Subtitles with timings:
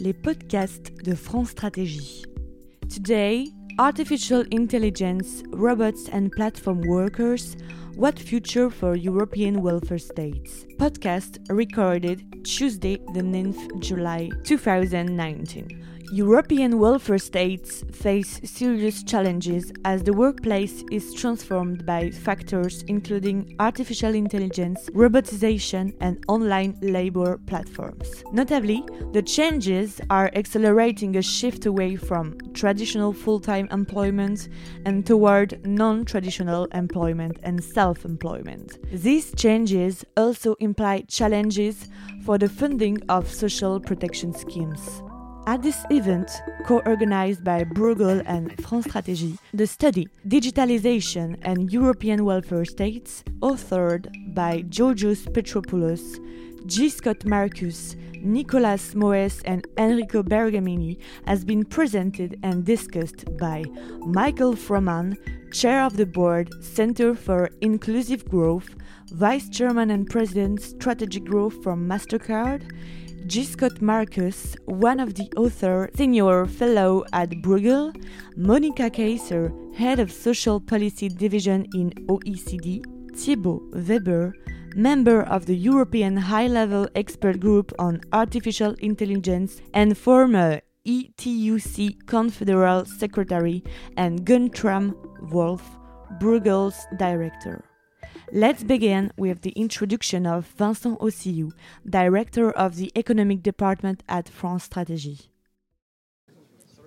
[0.00, 2.24] les podcasts de France Stratégie.
[2.88, 3.44] Today,
[3.78, 7.56] artificial intelligence, robots and platform workers,
[7.96, 10.64] what future for European welfare states?
[10.78, 15.79] Podcast recorded Tuesday, the 9th July 2019.
[16.12, 24.16] European welfare states face serious challenges as the workplace is transformed by factors including artificial
[24.16, 28.24] intelligence, robotization, and online labor platforms.
[28.32, 34.48] Notably, the changes are accelerating a shift away from traditional full time employment
[34.86, 38.78] and toward non traditional employment and self employment.
[38.90, 41.88] These changes also imply challenges
[42.24, 45.02] for the funding of social protection schemes.
[45.46, 46.30] At this event,
[46.66, 54.08] co organized by Bruegel and France Stratégie, the study Digitalization and European Welfare States, authored
[54.34, 56.18] by Georgios Petropoulos,
[56.66, 56.90] J.
[56.90, 63.64] Scott Marcus, Nicolas Moes, and Enrico Bergamini, has been presented and discussed by
[64.00, 65.16] Michael Froman,
[65.52, 68.76] Chair of the Board, Center for Inclusive Growth,
[69.12, 72.70] Vice Chairman and President, Strategic Growth from MasterCard,
[73.26, 73.44] J.
[73.44, 77.94] Scott Marcus, one of the author, senior fellow at Bruegel,
[78.36, 84.34] Monika Queisser, head of social policy division in OECD, Thiébaut Weber,
[84.74, 92.84] member of the European High Level Expert Group on Artificial Intelligence and former ETUC Confederal
[92.86, 93.62] Secretary,
[93.96, 94.94] and Guntram
[95.30, 95.62] Wolf,
[96.20, 97.69] Bruegel's director.
[98.32, 101.52] Let's begin with the introduction of Vincent Aussilloux,
[101.84, 105.26] Director of the Economic Department at France Stratégie.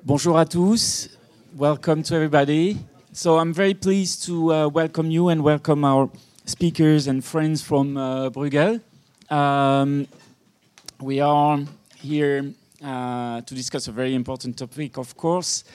[0.06, 1.10] Bonjour à tous.
[1.58, 2.78] Welcome to everybody.
[3.12, 6.10] So I'm very pleased to uh, welcome you and welcome our
[6.46, 8.80] speakers and friends from uh, Bruegel.
[9.30, 10.08] Um,
[11.02, 11.60] we are
[11.98, 15.66] here uh, to discuss a very important topic, of course.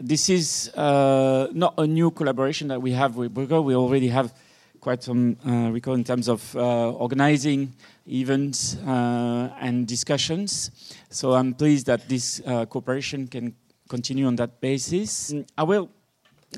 [0.00, 3.62] This is uh, not a new collaboration that we have with Bruegel.
[3.62, 4.32] We already have
[4.82, 7.72] quite some uh, record in terms of uh, organizing
[8.06, 10.70] events uh, and discussions.
[11.08, 13.54] So I'm pleased that this cooperation can
[13.88, 15.32] continue on that basis.
[15.56, 15.88] I will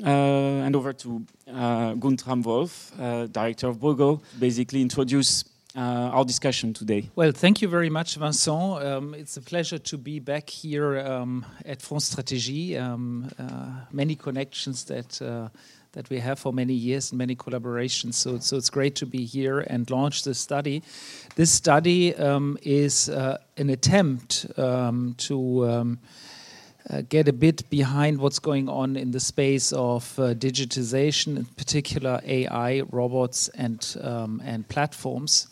[0.03, 2.93] hand over to Guntram Wolf,
[3.31, 5.45] director of Bruegel, basically introduce
[5.77, 7.11] uh, our discussion today.
[7.17, 8.83] Well, thank you very much, Vincent.
[8.83, 12.81] Um, it's a pleasure to be back here um, at France Stratégie.
[12.81, 15.49] Um, uh, many connections that uh,
[15.95, 18.15] that we have for many years and many collaborations.
[18.15, 20.83] So, so it's great to be here and launch this study.
[21.37, 25.99] This study um, is uh, an attempt um, to um,
[26.91, 31.45] uh, get a bit behind what's going on in the space of uh, digitization, in
[31.45, 35.47] particular AI, robots, and um, and platforms,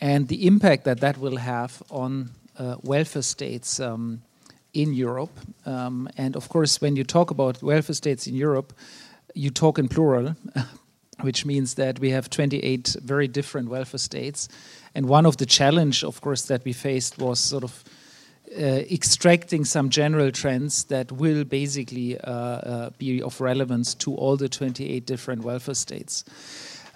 [0.00, 3.80] and the impact that that will have on uh, welfare states.
[3.80, 4.22] Um,
[4.72, 5.36] in Europe,
[5.66, 8.72] um, and of course, when you talk about welfare states in Europe,
[9.34, 10.36] you talk in plural,
[11.20, 14.48] which means that we have 28 very different welfare states.
[14.94, 17.84] And one of the challenge, of course, that we faced was sort of
[18.58, 24.36] uh, extracting some general trends that will basically uh, uh, be of relevance to all
[24.36, 26.24] the 28 different welfare states.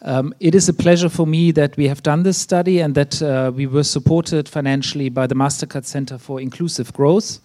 [0.02, 3.22] Um, it is a pleasure for me that we have done this study and that
[3.22, 7.38] uh, we were supported financially by the MasterCard Center for Inclusive Growth.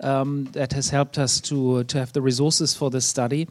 [0.00, 3.48] Um, that has helped us to, to have the resources for this study.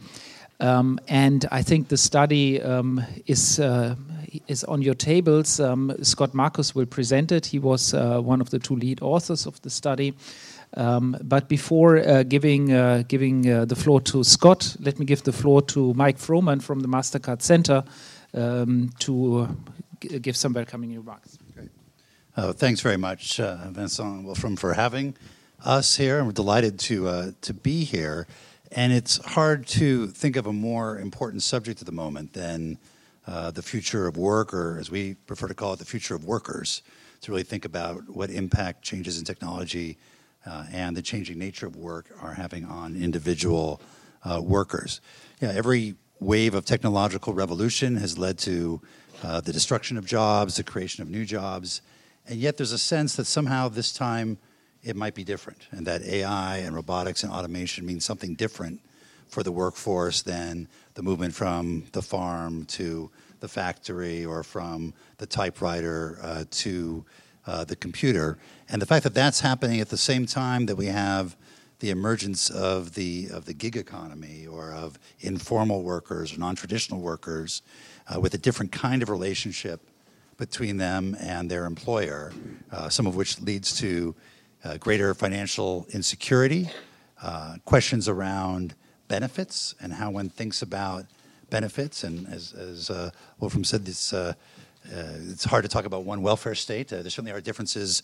[0.60, 3.96] Um, and I think the study um, is uh,
[4.48, 5.60] is on your tables.
[5.60, 7.46] Um, Scott Marcus will present it.
[7.46, 10.14] He was uh, one of the two lead authors of the study.
[10.74, 15.24] Um, but before uh, giving uh, giving uh, the floor to Scott, let me give
[15.24, 17.84] the floor to Mike Froman from the Mastercard Center
[18.34, 19.48] um, to
[20.00, 21.38] give some welcoming remarks.
[22.36, 25.16] Uh, thanks very much, Vincent Wolfram, for having
[25.66, 26.24] us here.
[26.24, 28.28] We're delighted to to be here.
[28.72, 32.78] And it's hard to think of a more important subject at the moment than
[33.26, 36.26] uh, the future of work, or as we prefer to call it, the future of
[36.26, 36.82] workers,
[37.22, 39.98] to really think about what impact changes in technology
[40.46, 43.82] uh, and the changing nature of work are having on individual
[44.24, 45.02] uh, workers.
[45.42, 48.82] Yeah, every wave of technological revolution has led to
[49.24, 51.82] uh, the destruction of jobs, the creation of new jobs,
[52.28, 54.38] and yet there's a sense that somehow this time
[54.88, 58.80] it might be different, and that AI and robotics and automation means something different
[59.28, 63.12] for the workforce than the movement from the farm to
[63.42, 67.04] the factory or from the typewriter uh, to
[67.46, 68.38] uh, the computer.
[68.70, 71.36] And the fact that that's happening at the same time that we have
[71.80, 77.62] the emergence of the of the gig economy or of informal workers or non-traditional workers
[78.08, 79.82] uh, with a different kind of relationship
[80.38, 82.32] between them and their employer,
[82.72, 84.16] uh, some of which leads to
[84.64, 86.70] uh, greater financial insecurity,
[87.22, 88.76] uh, questions around
[89.08, 91.06] benefits and how one thinks about
[91.50, 92.04] benefits.
[92.04, 94.34] And as, as uh, Wolfram said, it's, uh,
[94.86, 96.90] uh, it's hard to talk about one welfare state.
[96.90, 98.04] there certainly are differences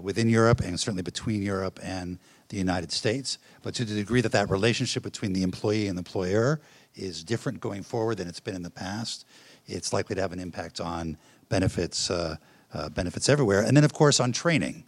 [0.00, 2.18] within Europe and certainly between Europe and
[2.48, 3.38] the United States.
[3.62, 6.60] But to the degree that that relationship between the employee and the employer
[6.94, 9.26] is different going forward than it's been in the past,
[9.66, 11.18] it's likely to have an impact on
[11.48, 12.36] benefits, uh,
[12.72, 13.62] uh, benefits everywhere.
[13.62, 14.84] And then, of course, on training.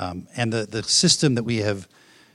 [0.00, 1.86] Um, and the, the system that we have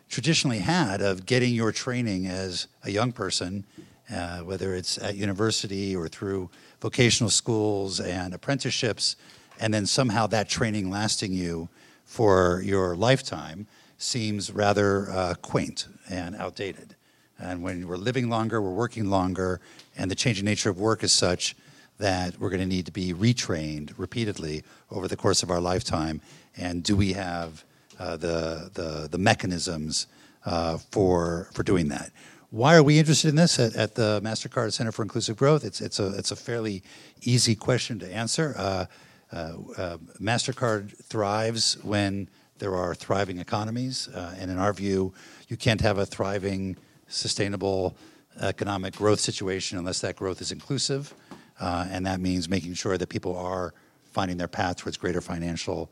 [0.07, 3.65] traditionally had of getting your training as a young person,
[4.13, 9.15] uh, whether it's at university or through vocational schools and apprenticeships,
[9.59, 11.67] and then somehow that training lasting you
[12.05, 13.65] for your lifetime
[13.97, 16.95] seems rather uh, quaint and outdated.
[17.39, 19.59] And when we're living longer, we're working longer,
[19.97, 21.55] and the changing nature of work is such
[21.97, 26.21] that we're going to need to be retrained repeatedly over the course of our lifetime.
[26.57, 27.63] And do we have
[27.99, 30.07] uh, the, the, the mechanisms
[30.45, 32.11] uh, for, for doing that?
[32.51, 35.65] Why are we interested in this at, at, the MasterCard Center for Inclusive Growth?
[35.65, 36.83] It's, it's, a, it's a fairly
[37.21, 38.53] easy question to answer.
[38.57, 38.85] Uh,
[39.33, 42.29] uh, uh MasterCard thrives when
[42.59, 44.07] there are thriving economies.
[44.07, 45.13] Uh, and in our view,
[45.49, 47.97] you can't have a thriving, sustainable
[48.39, 51.13] economic growth situation unless that growth is inclusive.
[51.59, 53.73] And that means making sure that people are
[54.11, 55.89] finding their path towards greater financial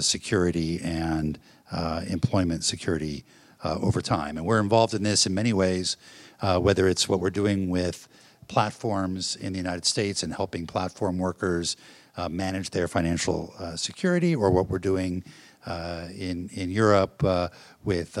[0.00, 1.38] security and
[1.72, 3.24] uh, employment security
[3.62, 4.36] uh, over time.
[4.36, 5.96] And we're involved in this in many ways,
[6.40, 8.08] uh, whether it's what we're doing with
[8.48, 11.76] platforms in the United States and helping platform workers
[12.16, 15.22] uh, manage their financial security, or what we're doing
[15.68, 17.22] in, in Europe
[17.84, 18.18] with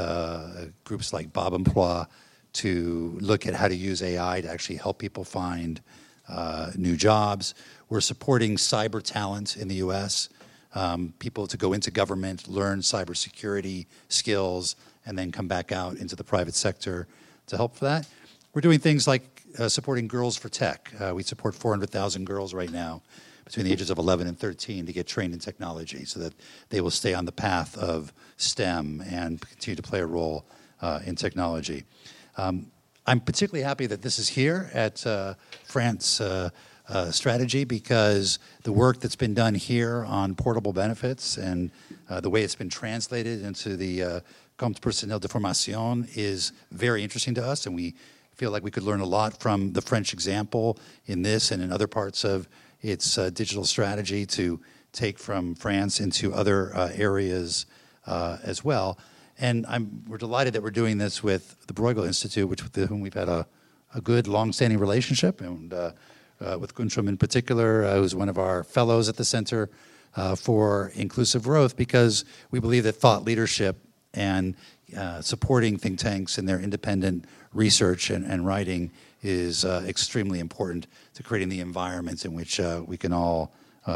[0.84, 2.06] groups like Bob Emploi
[2.52, 5.80] to look at how to use AI to actually help people find
[6.28, 7.54] uh, new jobs.
[7.88, 10.28] We're supporting cyber talent in the U.S.
[10.74, 16.14] Um, people to go into government, learn cybersecurity skills, and then come back out into
[16.14, 17.08] the private sector
[17.46, 18.06] to help for that.
[18.54, 20.92] We're doing things like uh, supporting Girls for Tech.
[21.00, 23.02] Uh, we support 400,000 girls right now
[23.44, 26.32] between the ages of 11 and 13 to get trained in technology so that
[26.68, 30.44] they will stay on the path of STEM and continue to play a role
[30.80, 31.84] uh, in technology.
[32.36, 32.70] Um,
[33.06, 35.34] I'm particularly happy that this is here at uh,
[35.64, 36.20] France
[36.90, 41.70] uh, uh, Strategy because the work that's been done here on portable benefits and
[42.08, 44.20] uh, the way it's been translated into the uh,
[44.56, 47.94] Compte Personnel de Formation is very interesting to us, and we
[48.34, 51.72] feel like we could learn a lot from the French example in this and in
[51.72, 52.48] other parts of
[52.82, 54.60] its uh, digital strategy to
[54.92, 57.66] take from France into other uh, areas
[58.06, 58.98] as well.
[59.38, 63.00] And I'm, we're delighted that we're doing this with the Bruegel Institute, which with whom
[63.00, 63.46] we've had a,
[63.94, 65.72] a good, long-standing relationship, and
[66.40, 69.70] uh, with Guntram in particular, uh, who's one of our fellows at the Center
[70.16, 73.76] uh, for Inclusive Growth, because we believe that thought leadership
[74.14, 74.56] and
[74.96, 78.90] uh, supporting think tanks in their independent research and, and writing
[79.22, 83.52] is uh, extremely important to creating the environments in which we can all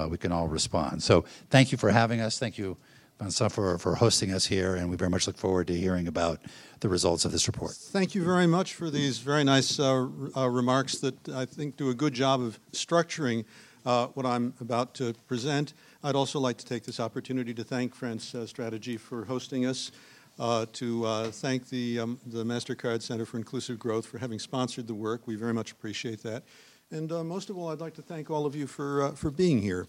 [0.09, 1.01] we can all respond.
[1.05, 2.37] So, thank you for having us.
[2.37, 2.77] Thank you.
[3.21, 6.41] Vincent, for, for hosting us here, and we very much look forward to hearing about
[6.81, 7.73] the results of this report.
[7.73, 11.91] Thank you very much for these very nice uh, uh, remarks that I think do
[11.91, 13.45] a good job of structuring
[13.87, 15.75] uh, what I'm about to present.
[16.03, 19.93] I'd also like to take this opportunity to thank France uh, Strategy for hosting us,
[20.39, 24.89] uh, to uh, thank the, um, the MasterCard Center for Inclusive Growth for having sponsored
[24.89, 25.27] the work.
[25.27, 26.43] We very much appreciate that.
[26.91, 29.87] And most of all, I'd like to thank all of you for, for being here.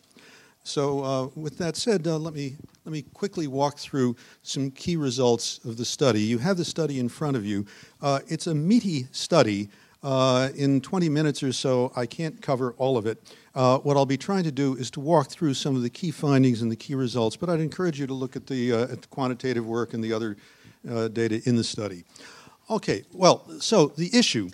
[0.68, 2.56] So, uh, with that said, uh, let me
[2.86, 6.22] let me quickly walk through some key results of the study.
[6.22, 7.68] You have the study in front of you.
[8.02, 9.70] Uh, it's a meaty study.
[10.02, 13.22] Uh, in 20 minutes or so, I can't cover all of it.
[13.54, 16.10] Uh, what I'll be trying to do is to walk through some of the key
[16.10, 17.36] findings and the key results.
[17.36, 20.14] But I'd encourage you to look at the, uh, at the quantitative work and the
[20.14, 20.36] other
[20.84, 22.06] data in the study.
[22.72, 23.04] Okay.
[23.12, 24.50] Well, so the issue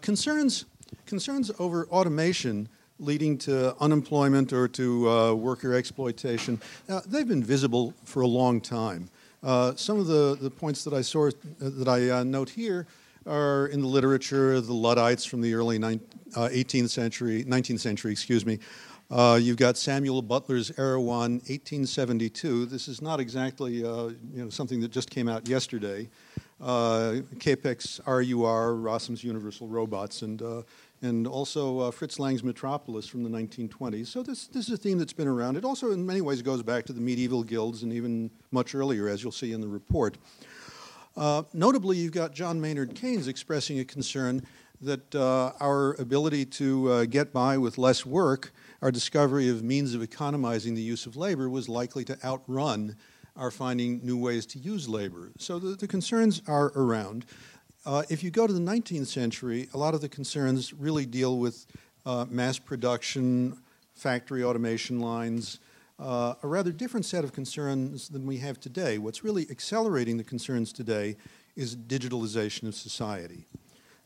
[0.00, 0.66] concerns
[1.06, 7.92] concerns over automation leading to unemployment or to uh, worker exploitation, uh, they've been visible
[8.04, 9.08] for a long time.
[9.42, 12.86] Uh, some of the, the points that I, saw, uh, that I uh, note here
[13.26, 18.46] are in the literature, the Luddites from the early 18th uh, century, 19th century, excuse
[18.46, 18.58] me.
[19.38, 22.66] you've got Samuel Butler's Erewhon, 1872.
[22.66, 26.08] This is not exactly you know, something that just came out yesterday.
[27.38, 30.40] Capek's RUR, Rossum's Universal Robots, and
[31.06, 34.08] and also uh, Fritz Lang's Metropolis from the 1920s.
[34.08, 35.56] So this, this is a theme that's been around.
[35.56, 39.08] It also, in many ways, goes back to the medieval guilds and even much earlier,
[39.08, 40.18] as you'll see in the report.
[41.16, 44.42] Uh, notably, you've got John Maynard Keynes expressing a concern
[44.82, 49.94] that uh, our ability to uh, get by with less work, our discovery of means
[49.94, 52.96] of economizing the use of labor, was likely to outrun
[53.36, 55.30] are finding new ways to use labor.
[55.38, 57.26] So the, the concerns are around.
[57.86, 61.38] Uh, if you go to the 19th century, a lot of the concerns really deal
[61.38, 61.66] with
[62.04, 63.56] uh, mass production,
[63.94, 65.60] factory automation lines,
[66.00, 68.98] uh, a rather different set of concerns than we have today.
[68.98, 71.16] What's really accelerating the concerns today
[71.54, 73.46] is digitalization of society.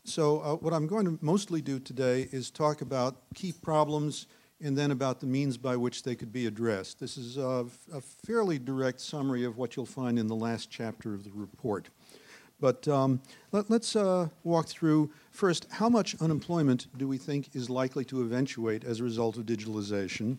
[0.03, 4.27] So, uh, what I'm going to mostly do today is talk about key problems
[4.63, 6.99] and then about the means by which they could be addressed.
[6.99, 11.15] This is a, a fairly direct summary of what you'll find in the last chapter
[11.15, 11.89] of the report.
[12.61, 13.19] But um,
[13.51, 18.21] let, us uh, walk through first how much unemployment do we think is likely to
[18.21, 20.37] eventuate as a result of digitalization?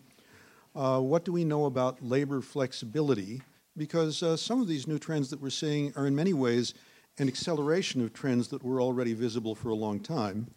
[0.73, 3.41] Uh, what do we know about labor flexibility?
[3.75, 6.73] Because uh, some of these new trends that we're seeing are in many ways
[7.19, 10.47] an acceleration of trends that were already visible for a long time.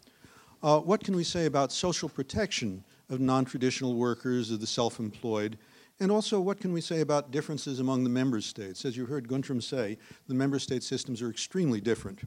[0.63, 4.99] Uh, what can we say about social protection of non traditional workers, of the self
[4.99, 5.57] employed?
[5.99, 8.85] And also, what can we say about differences among the member states?
[8.85, 12.19] As you heard Guntram say, the member state systems are extremely different.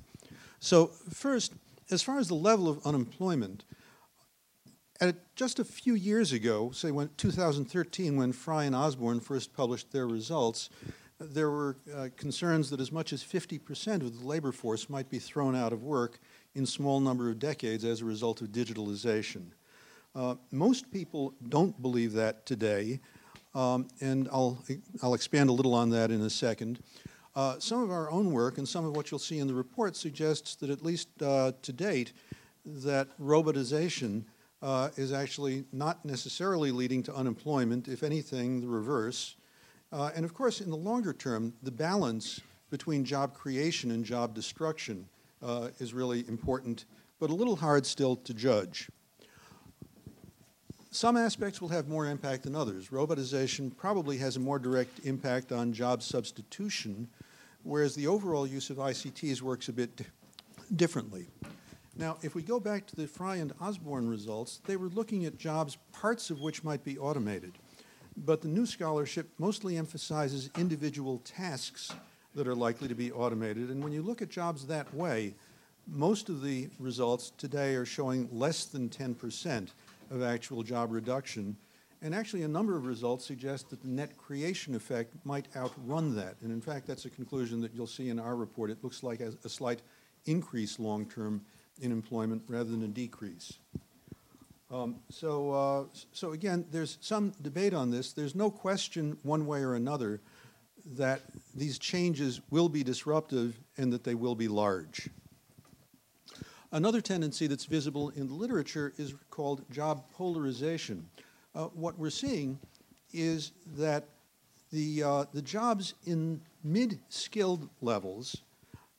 [0.59, 1.53] So, first,
[1.91, 3.65] as far as the level of unemployment,
[5.00, 9.93] at just a few years ago, say when 2013, when Frey and Osborne first published
[9.93, 10.69] their results,
[11.21, 15.19] there were uh, concerns that as much as 50% of the labor force might be
[15.19, 16.19] thrown out of work
[16.55, 19.50] in small number of decades as a result of digitalization.
[20.15, 23.00] Uh, most people don't believe that today,
[23.54, 24.62] um, and I'll,
[25.02, 26.80] I'll expand a little on that in a second.
[27.35, 29.97] Uh, some of our own work and some of what you'll see in the report
[29.97, 32.12] suggests that at least uh, to date,
[32.66, 34.25] that robotization
[34.62, 39.37] uh, is actually not necessarily leading to unemployment, if anything, the reverse.
[39.92, 42.40] Uh, and of course, in the longer term, the balance
[42.71, 45.09] between job creation and job destruction
[45.42, 46.85] uh, is really important,
[47.19, 48.88] but a little hard still to judge.
[50.92, 52.88] Some aspects will have more impact than others.
[52.88, 57.06] Robotization probably has a more direct impact on job substitution,
[57.62, 60.00] whereas the overall use of ICTs works a bit
[60.75, 61.28] differently.
[61.97, 65.38] Now, if we go back to the Frey and Osborne results, they were looking at
[65.38, 67.52] jobs, parts of which might be automated.
[68.16, 71.92] But the new scholarship mostly emphasizes individual tasks
[72.35, 73.70] that are likely to be automated.
[73.70, 75.35] And when you look at jobs that way,
[75.87, 79.68] most of the results today are showing less than 10%
[80.11, 81.57] of actual job reduction.
[82.02, 86.37] And actually, a number of results suggest that the net creation effect might outrun that.
[86.43, 88.71] And in fact, that's a conclusion that you'll see in our report.
[88.71, 89.83] It looks like a, slight
[90.26, 91.43] increase long term
[91.81, 93.59] in employment rather than a decrease.
[94.71, 98.12] Um, so, uh, so again, there's some debate on this.
[98.12, 100.21] There's no question, one way or another,
[100.95, 101.21] that
[101.55, 105.09] these changes will be disruptive and that they will be large.
[106.73, 111.09] Another tendency that's visible in the literature is called job polarization.
[111.55, 112.61] Uh, what we're seeing
[113.12, 114.07] is that
[114.73, 118.43] the, uh, the jobs in mid skilled levels,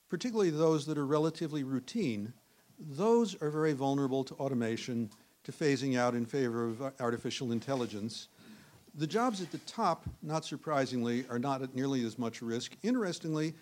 [0.10, 2.34] particularly those that are relatively routine,
[2.78, 5.10] those are very vulnerable to automation
[5.46, 8.28] to phasing out in favor of artificial intelligence.
[8.96, 12.75] The jobs at the top, not surprisingly, are not at nearly as much risk.
[12.84, 13.54] Interestingly,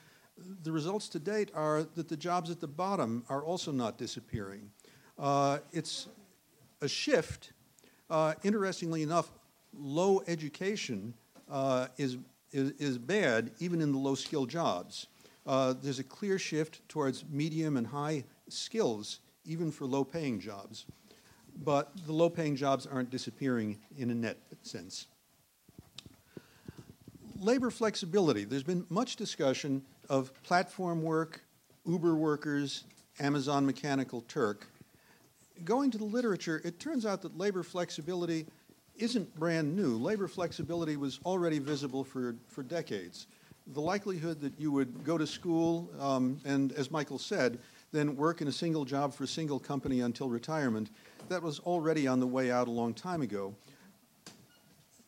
[0.64, 4.72] the results to date are that the jobs at the bottom are also not disappearing.
[5.18, 6.08] Uh, it's
[6.82, 7.54] a shift.
[8.10, 9.32] Uh, interestingly enough,
[9.78, 11.14] low education
[11.50, 12.18] uh, is,
[12.52, 15.08] is, is, bad even in the low skill jobs.
[15.46, 20.86] Uh, there's a clear shift towards medium and high skills, even for low paying jobs
[21.64, 25.08] but the low paying jobs aren't disappearing in a net sense.
[27.40, 28.44] Labor flexibility.
[28.44, 31.42] There's been much discussion of platform work,
[31.86, 32.84] Uber workers,
[33.20, 34.68] Amazon Mechanical Turk.
[35.64, 38.46] Going to the literature, it turns out that labor flexibility
[38.98, 39.98] isn't brand new.
[39.98, 43.28] Labor flexibility was already visible for, for decades.
[43.68, 47.60] The likelihood that you would go to school um, and, as Michael said,
[47.92, 50.90] then work in a single job for a single company until retirement
[51.28, 53.54] that was already on the way out a long time ago.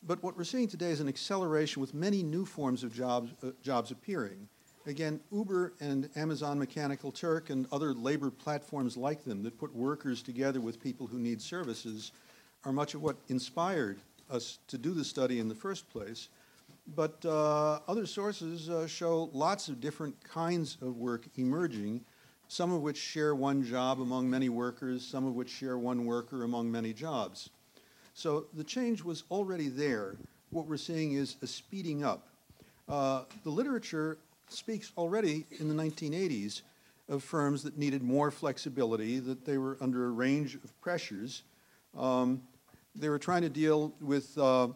[0.04, 3.50] But what we're seeing today is an acceleration with many new forms of jobs, uh,
[3.62, 4.48] jobs appearing.
[4.86, 10.22] Again, Uber and Amazon Mechanical Turk and other labor platforms like them that put workers
[10.22, 12.10] together with people who need services
[12.64, 16.28] are much of what inspired us to do the study in the first place.
[16.96, 22.04] But uh, other sources uh, show lots of different kinds of work emerging
[22.52, 26.44] some of which share one job among many workers, some of which share one worker
[26.44, 27.48] among many jobs.
[28.12, 30.16] So the change was already there.
[30.50, 32.28] What we're seeing is a speeding up.
[32.90, 34.18] Uh, the literature
[34.52, 36.62] speaks already in the 1980s
[37.08, 41.42] of firms that needed more flexibility, that they were under a range of pressures.
[41.96, 42.42] Um,
[42.94, 44.68] they were trying to deal with, uh,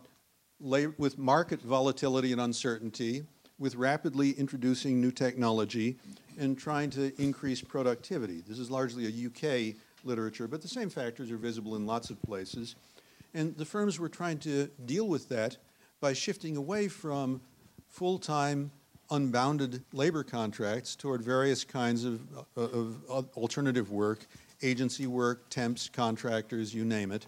[0.60, 3.24] with market volatility and uncertainty,
[3.58, 5.96] with rapidly introducing new technology
[6.38, 8.42] and trying to increase productivity.
[8.46, 12.20] This is largely a UK literature, but the same factors are visible in lots of
[12.22, 12.76] places.
[13.34, 15.56] And the firms were trying to deal with that
[16.00, 17.40] by shifting away from
[17.88, 18.70] full time,
[19.10, 22.20] unbounded labor contracts toward various kinds of,
[22.56, 24.26] uh, of, of alternative work,
[24.62, 27.26] agency work, temps, contractors, you name it.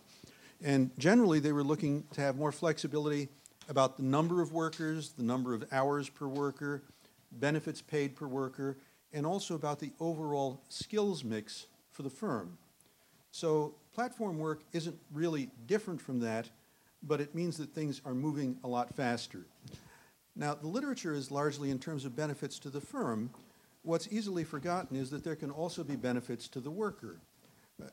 [0.62, 3.28] And generally, they were looking to have more flexibility
[3.68, 6.82] about the number of workers, the number of hours per worker,
[7.32, 8.76] benefits paid per worker,
[9.12, 12.58] and also about the overall skills mix for the firm.
[13.30, 16.48] So platform work isn't really different from that,
[17.02, 19.44] but it means that things are moving a lot faster.
[20.38, 23.30] Now, the literature is largely in terms of benefits to the firm.
[23.82, 27.20] What's easily forgotten is that there can also be benefits to the worker.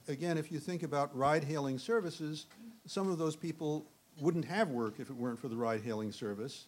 [0.08, 2.46] Again, if you think about ride hailing services,
[2.86, 3.88] some of those people
[4.22, 6.68] wouldn't have work if it weren't for the ride hailing service.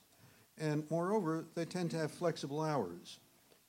[0.57, 3.19] And moreover, they tend to have flexible hours.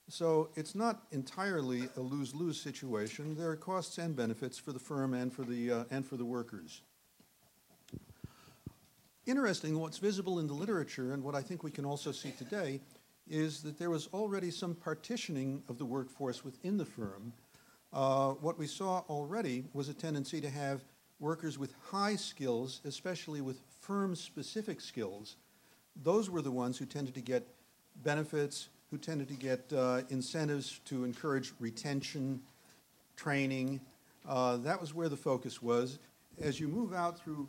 [0.08, 3.36] So it's not entirely a lose lose situation.
[3.36, 6.24] There are costs and benefits for the firm and for the, uh, and for the
[6.24, 6.80] workers.
[9.28, 12.80] Interesting, what's visible in the literature and what I think we can also see today
[13.28, 17.34] is that there was already some partitioning of the workforce within the firm.
[17.92, 20.82] Uh, what we saw already was a tendency to have
[21.20, 25.36] workers with high skills, especially with firm specific skills,
[26.02, 27.46] those were the ones who tended to get
[28.02, 32.40] benefits, who tended to get uh, incentives to encourage retention,
[33.14, 33.78] training.
[34.26, 35.98] Uh, that was where the focus was.
[36.40, 37.46] As you move out through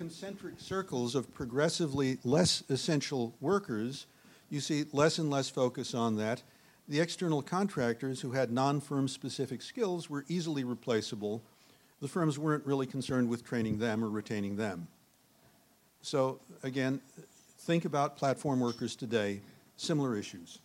[0.00, 4.06] concentric circles of progressively less essential workers,
[4.48, 6.42] you see less and less focus on that.
[6.88, 11.42] The external contractors who had non firm specific skills were easily replaceable
[12.00, 14.88] the firms weren't really concerned with training them or retaining them.
[16.00, 17.02] So again,
[17.58, 19.42] think about platform workers today,
[19.76, 20.60] similar issues.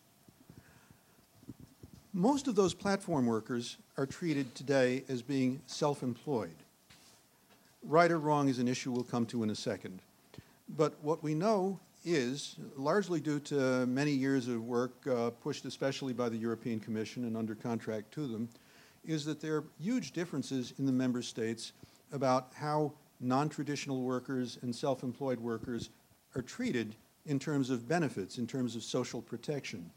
[2.14, 6.56] Most of those platform workers are treated today as being self-employed.
[7.88, 10.02] Right or wrong is an issue we'll come to in a second.
[10.70, 16.12] But what we know is, largely due to many years of work uh, pushed especially
[16.12, 18.50] by the European Commission and under contract to them,
[19.06, 21.74] is that there are huge differences in the member states
[22.12, 25.92] about how non-traditional workers and self-employed workers
[26.36, 26.96] are treated
[27.28, 29.92] in terms of benefits, in terms of social protection.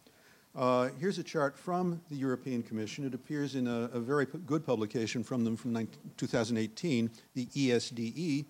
[0.56, 3.04] Uh, here's a chart from the European Commission.
[3.06, 8.44] It appears in a, a very good publication from them from 19, 2018, the ESDE,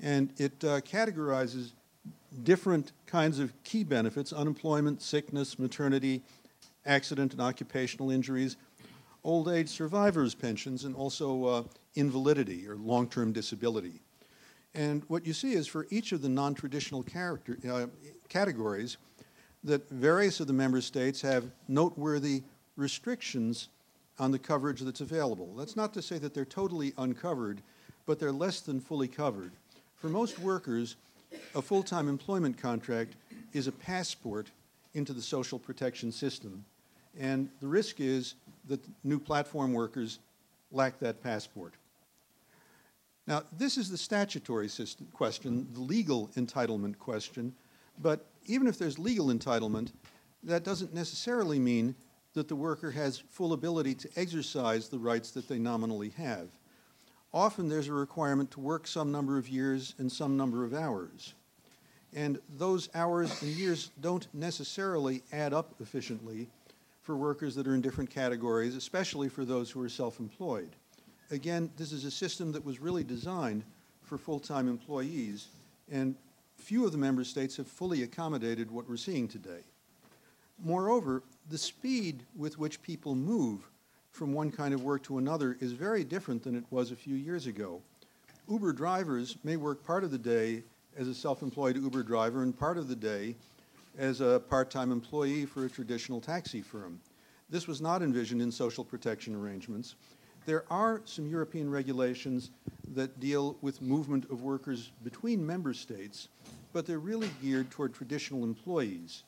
[0.00, 1.72] and it uh, categorizes
[2.42, 6.22] different kinds of key benefits unemployment, sickness, maternity,
[6.86, 8.56] accident and occupational injuries,
[9.22, 11.62] old age survivors' pensions and also uh,
[11.94, 14.00] invalidity or long term disability.
[14.74, 17.86] And what you see is for each of the non traditional uh,
[18.28, 18.96] categories,
[19.64, 22.42] that various of the member states have noteworthy
[22.76, 23.68] restrictions
[24.18, 25.54] on the coverage that's available.
[25.56, 27.62] That's not to say that they're totally uncovered,
[28.06, 29.52] but they're less than fully covered.
[29.96, 30.96] For most workers,
[31.54, 33.14] a full time employment contract
[33.52, 34.50] is a passport
[34.94, 36.64] into the social protection system.
[37.18, 38.34] And the risk is
[38.68, 40.18] that new platform workers
[40.70, 41.72] lack that passport.
[43.26, 47.54] Now, this is the statutory system question, the legal entitlement question,
[48.00, 49.92] but even if there's legal entitlement,
[50.42, 51.94] that doesn't necessarily mean
[52.34, 56.48] that the worker has full ability to exercise the rights that they nominally have.
[57.32, 61.34] Often there's a requirement to work some number of years and some number of hours.
[62.14, 66.48] And those hours and years don't necessarily add up efficiently
[67.02, 70.70] for workers that are in different categories, especially for those who are self-employed.
[71.30, 73.64] Again, this is a system that was really designed
[74.02, 75.48] for full-time employees,
[75.90, 76.14] and
[76.56, 79.60] few of the member states have fully accommodated what we're seeing today.
[80.62, 83.68] Moreover, the speed with which people move
[84.12, 87.16] from one kind of work to another is very different than it was a few
[87.16, 87.82] years ago.
[88.48, 90.62] Uber drivers may work part of the day
[90.96, 93.34] as a self-employed Uber driver and part of the day
[93.98, 97.00] as a part-time employee for a traditional taxi firm.
[97.50, 99.96] This was not envisioned in social protection arrangements.
[100.46, 102.50] There are some European regulations
[102.94, 106.28] that deal with movement of workers between member states,
[106.72, 109.24] but they're really geared toward traditional employees.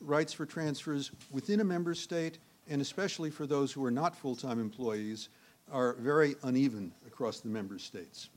[0.00, 4.58] Rights for transfers within a member state, and especially for those who are not full-time
[4.58, 5.28] employees,
[5.70, 8.30] are very uneven across the member states.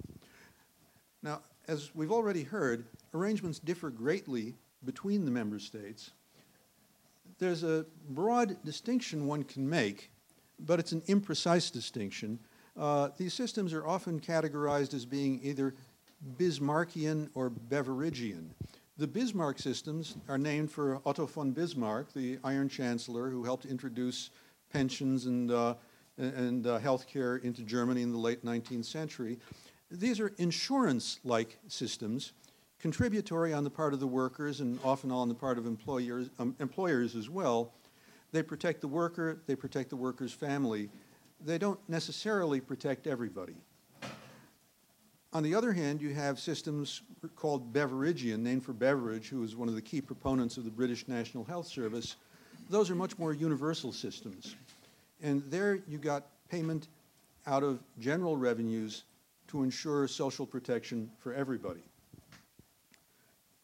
[1.23, 4.53] Now, as we've already heard, arrangements differ greatly
[4.85, 6.11] between the member states,
[7.39, 10.09] there's a broad distinction one can make,
[10.59, 12.39] but it's an imprecise distinction.
[12.75, 15.73] Uh, these systems are often categorized as being either
[16.37, 18.49] Bismarckian or Beveridgean.
[18.97, 24.31] The Bismarck systems are named for Otto von Bismarck, the Iron Chancellor who helped introduce
[24.71, 25.75] pensions and, uh,
[26.17, 29.37] and uh, health care into Germany in the late 19th century.
[29.91, 32.33] These are insurance like systems,
[32.79, 36.55] contributory on the part of the workers and often on the part of employers, um,
[36.59, 37.73] employers as well.
[38.31, 40.89] They protect the worker, they protect the worker's family.
[41.45, 43.55] They don't necessarily protect everybody.
[45.33, 47.01] On the other hand, you have systems
[47.35, 51.07] called Beveridgean, named for Beveridge, who was one of the key proponents of the British
[51.07, 52.15] National Health Service.
[52.69, 54.55] Those are much more universal systems.
[55.21, 56.87] And there you got payment
[57.45, 59.03] out of general revenues
[59.47, 61.81] to ensure social protection for everybody.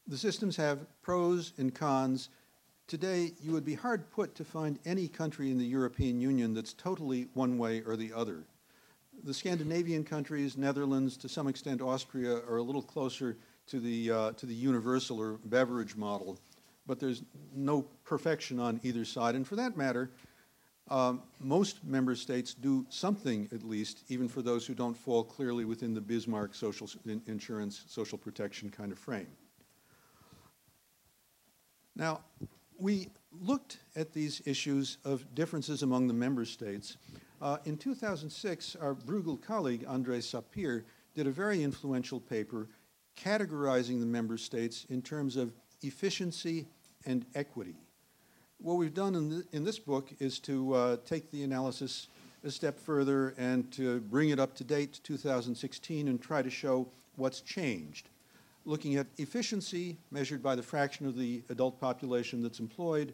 [0.08, 2.30] The systems have pros and cons.
[2.88, 6.74] Today, you would be hard put to find any country in the European Union that's
[6.74, 8.44] totally one way or the other.
[9.24, 14.32] The Scandinavian countries, Netherlands, to some extent Austria, are a little closer to the, uh,
[14.34, 16.38] to the universal or Beveridge model,
[16.86, 17.24] but there's
[17.56, 19.36] no perfection on either side.
[19.36, 20.12] And for that matter,
[20.90, 25.64] um, most member states do something at least, even for those who don't fall clearly
[25.64, 26.90] within the Bismarck social
[27.28, 29.28] insurance, social protection kind of frame.
[31.96, 32.22] Now,
[32.84, 33.08] we
[33.42, 36.98] looked at these issues of differences among the member states.
[37.42, 40.84] Uh, in 2006, our Bruegel colleague, Andre Sapir,
[41.16, 42.68] did a very influential paper
[43.18, 46.68] categorizing the member states in terms of efficiency
[47.06, 47.76] and equity
[48.64, 52.08] what we've done in, th in this book is to uh, take the analysis
[52.46, 56.50] a step further and to bring it up to date to 2016 and try to
[56.50, 58.10] show what's changed.
[58.66, 63.14] Looking at efficiency measured by the fraction of the adult population that's employed,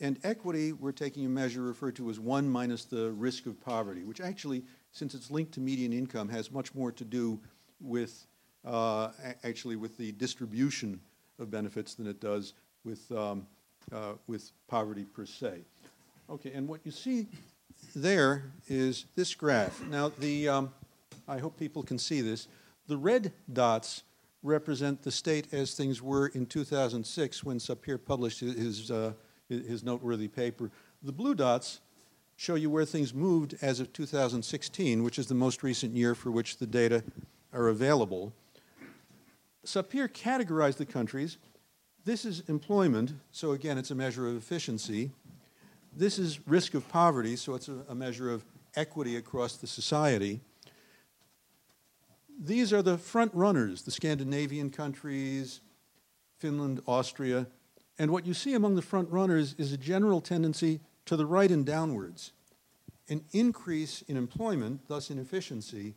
[0.00, 4.04] and equity, we're taking a measure referred to as 1 minus the risk of poverty,
[4.04, 7.40] which actually, since it's linked to median income, has much more to do
[7.80, 8.26] with
[8.64, 9.10] uh,
[9.44, 11.00] actually with the distribution
[11.38, 13.46] of benefits than it does with um,
[13.92, 15.60] uh, with poverty per se.
[16.30, 17.26] Okay, and what you see
[17.94, 19.82] there is this graph.
[19.86, 20.72] Now, the um,
[21.26, 22.48] I hope people can see this.
[22.86, 24.02] The red dots
[24.42, 29.12] represent the state as things were in 2006 when Sapir published his, uh,
[29.48, 30.70] his noteworthy paper.
[31.02, 31.80] The blue dots
[32.36, 36.30] show you where things moved as of 2016, which is the most recent year for
[36.30, 37.02] which the data
[37.52, 38.32] are available.
[39.64, 41.38] Sapir categorized the countries
[42.08, 45.10] this is employment, so again, it's a measure of efficiency.
[45.94, 48.46] This is risk of poverty, so it's a, a measure of
[48.76, 50.40] equity across the society.
[52.38, 55.60] These are the front runners, the Scandinavian countries,
[56.38, 57.48] Finland, Austria.
[57.98, 61.50] And what you see among the front runners is a general tendency to the right
[61.50, 62.32] and downwards.
[63.08, 65.94] An increase in employment, thus in efficiency,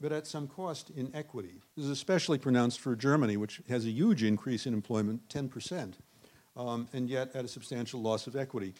[0.00, 1.62] but at some cost in equity.
[1.76, 5.94] This is especially pronounced for Germany, which has a huge increase in employment, 10%,
[6.56, 8.74] um, and yet at a substantial loss of equity.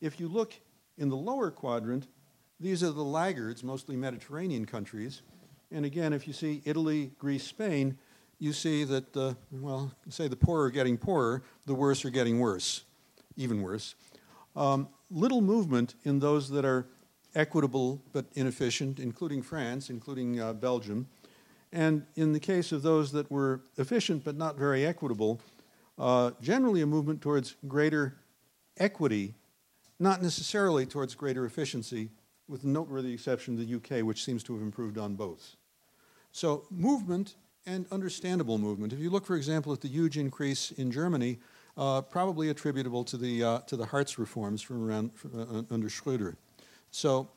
[0.00, 0.52] If you look
[0.98, 2.08] in the lower quadrant,
[2.60, 5.22] these are the laggards, mostly Mediterranean countries.
[5.72, 7.96] And again, if you see Italy, Greece, Spain,
[8.38, 12.40] you see that, uh, well, say the poor are getting poorer, the worse are getting
[12.40, 12.84] worse,
[13.36, 13.94] even worse.
[14.56, 16.86] Um, little movement in those that are
[17.34, 21.06] equitable but inefficient, including France, including uh, Belgium.
[21.72, 25.40] And in the case of those that were efficient but not very equitable,
[25.98, 28.16] uh, generally a movement towards greater
[28.76, 29.34] equity,
[29.98, 32.10] not necessarily towards greater efficiency,
[32.48, 35.56] with the noteworthy exception of the UK, which seems to have improved on both.
[36.32, 37.34] So, movement
[37.66, 38.92] and understandable movement.
[38.92, 41.38] If you look, for example, at the huge increase in Germany,
[41.76, 46.36] uh, probably attributable to the, uh, to the Hartz reforms from around uh, under Schröder.
[46.90, 47.28] So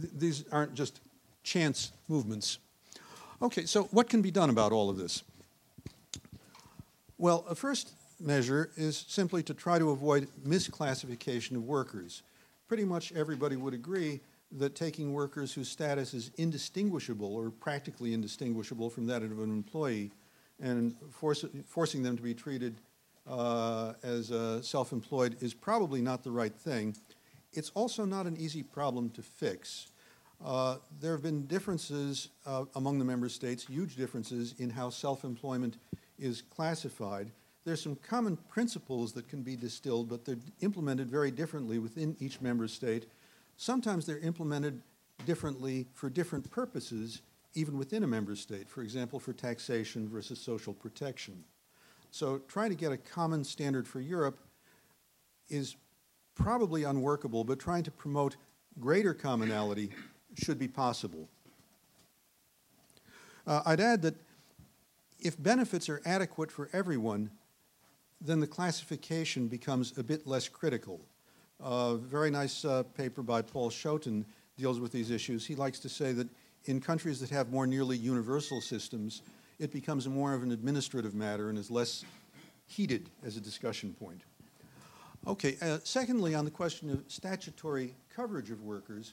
[0.00, 1.00] th these aren't just
[1.42, 2.58] chance movements.
[3.42, 5.24] Okay, so what can be done about all of this?
[7.18, 12.22] Well, a first measure is simply to try to avoid misclassification of workers.
[12.68, 14.20] Pretty much everybody would agree
[14.52, 20.10] that taking workers whose status is indistinguishable or practically indistinguishable from that of an employee
[20.60, 22.76] and force, forcing them to be treated
[23.28, 26.94] uh, as uh, self-employed is probably not the right thing.
[27.52, 29.88] It's also not an easy problem to fix.
[30.44, 35.76] Uh, there have been differences uh, among the member states, huge differences in how self-employment
[36.18, 37.30] is classified.
[37.64, 42.40] There's some common principles that can be distilled, but they're implemented very differently within each
[42.40, 43.06] member state.
[43.60, 44.80] Sometimes they're implemented
[45.26, 47.20] differently for different purposes,
[47.52, 51.44] even within a member state, for example, for taxation versus social protection.
[52.10, 54.40] So trying to get a common standard for Europe
[55.50, 55.76] is
[56.34, 58.36] probably unworkable, but trying to promote
[58.78, 59.90] greater commonality
[60.38, 61.28] should be possible.
[63.46, 64.14] Uh, I'd add that
[65.18, 67.30] if benefits are adequate for everyone,
[68.22, 71.02] then the classification becomes a bit less critical.
[71.62, 74.24] A very nice uh, paper by Paul Schoten
[74.56, 75.46] deals with these issues.
[75.46, 76.28] He likes to say that
[76.64, 79.22] in countries that have more nearly universal systems,
[79.58, 82.04] it becomes more of an administrative matter and is less
[82.66, 84.22] heated as a discussion point.
[85.26, 89.12] Okay, uh, secondly, on the question of statutory coverage of workers,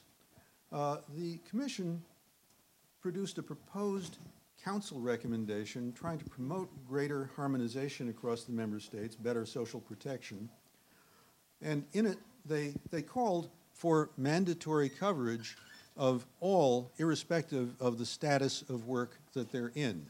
[0.72, 2.02] uh, the Commission
[3.00, 4.16] produced a proposed
[4.62, 10.48] council recommendation trying to promote greater harmonization across the member states, better social protection.
[11.60, 15.56] And in it, they, they called for mandatory coverage
[15.96, 20.06] of all, irrespective of the status of work that they're in.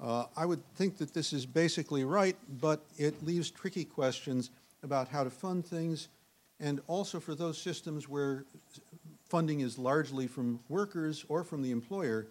[0.00, 4.50] Uh, I would think that this is basically right, but it leaves tricky questions
[4.82, 6.08] about how to fund things,
[6.60, 8.44] and also for those systems where
[9.28, 12.28] funding is largely from workers or from the employer,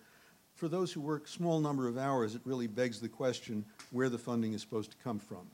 [0.55, 4.17] for those who work small number of hours, it really begs the question where the
[4.17, 5.47] funding is supposed to come from.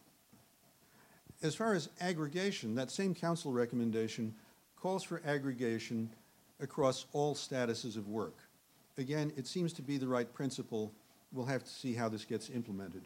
[1.43, 4.33] As far as aggregation, that same council recommendation
[4.77, 6.09] calls for aggregation
[6.61, 8.35] across all statuses of work.
[8.97, 10.93] Again, it seems to be the right principle.
[11.33, 13.01] We'll have to see how this gets implemented.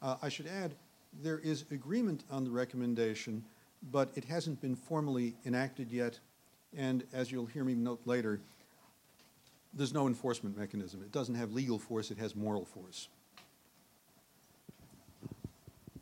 [0.00, 0.74] Uh, I should add,
[1.20, 3.44] there is agreement on the recommendation,
[3.90, 6.20] but it hasn't been formally enacted yet.
[6.76, 8.40] And as you'll hear me note later,
[9.74, 11.02] there's no enforcement mechanism.
[11.02, 13.08] It doesn't have legal force, it has moral force.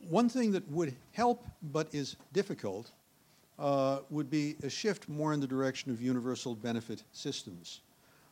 [0.08, 2.92] One thing that would help but is difficult
[3.58, 7.80] uh, would be a shift more in the direction of universal benefit systems.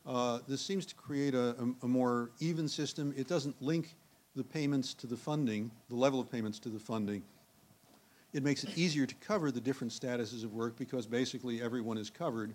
[0.06, 3.14] Uh, this seems to create a, a, a, more even system.
[3.16, 3.96] It doesn't link
[4.36, 7.22] the payments to the funding, the level of payments to the funding.
[8.34, 12.10] It makes it easier to cover the different statuses of work because basically everyone is
[12.10, 12.54] covered.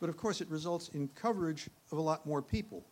[0.00, 2.84] But of course, it results in coverage of a lot more people.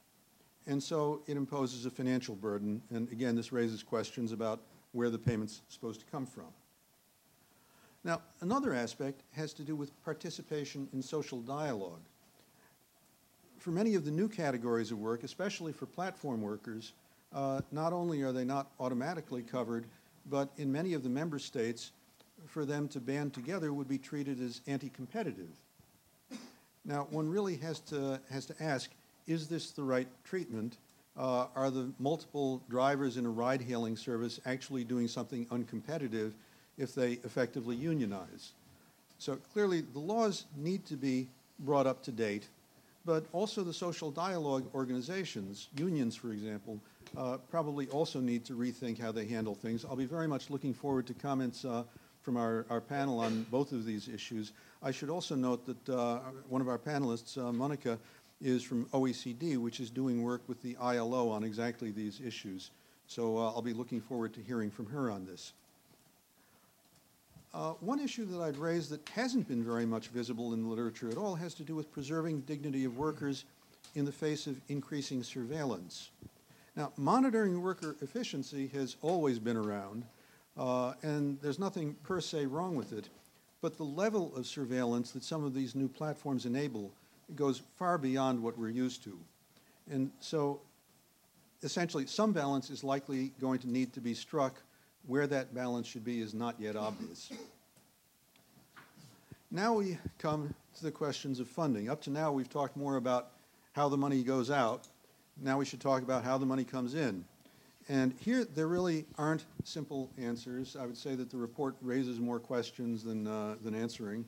[0.66, 2.80] And so it imposes a financial burden.
[2.90, 4.60] And again, this raises questions about
[4.94, 6.46] where the payment's supposed to come from.
[8.04, 12.00] Now, another aspect has to do with participation in social dialogue.
[13.58, 16.92] For many of the new categories of work, especially for platform workers,
[17.32, 19.86] uh, not only are they not automatically covered,
[20.30, 21.92] but in many of the member states,
[22.46, 25.48] for them to band together would be treated as anti-competitive.
[26.84, 28.90] Now, one really has to, has to ask,
[29.26, 30.76] is this the right treatment?
[31.16, 36.32] Uh, are the multiple drivers in a ride-hailing service actually doing something uncompetitive
[36.76, 38.52] if they effectively unionize?
[39.18, 41.28] So clearly, the laws need to be
[41.60, 42.48] brought up to date,
[43.04, 46.80] but also the social dialogue organizations, unions, for example,
[47.16, 49.84] uh, probably also need to rethink how they handle things.
[49.84, 51.84] I'll be very much looking forward to comments uh,
[52.22, 54.52] from our, our panel on both of these issues.
[54.82, 57.98] I should also note that uh, one of our panelists, uh, Monica,
[58.40, 62.70] is from OECD, which is doing work with the ILO on exactly these issues.
[63.06, 65.52] So uh, I'll be looking forward to hearing from her on this.
[67.52, 71.08] Uh, one issue that I'd raise that hasn't been very much visible in the literature
[71.08, 73.44] at all has to do with preserving dignity of workers
[73.94, 76.10] in the face of increasing surveillance.
[76.76, 80.04] Now, monitoring worker efficiency has always been around,
[80.56, 83.08] uh, and there's nothing per se wrong with it.
[83.60, 86.90] But the level of surveillance that some of these new platforms enable
[87.34, 89.18] goes far beyond what we're used to.
[89.90, 90.60] And so
[91.62, 94.60] essentially, some balance is likely going to need to be struck.
[95.06, 97.30] Where that balance should be is not yet obvious.
[99.50, 101.90] Now we come to the questions of funding.
[101.90, 103.30] Up to now, we've talked more about
[103.72, 104.88] how the money goes out.
[105.40, 107.24] Now we should talk about how the money comes in.
[107.88, 110.74] And here, there really aren't simple answers.
[110.74, 114.24] I would say that the report raises more questions than, uh, than answering.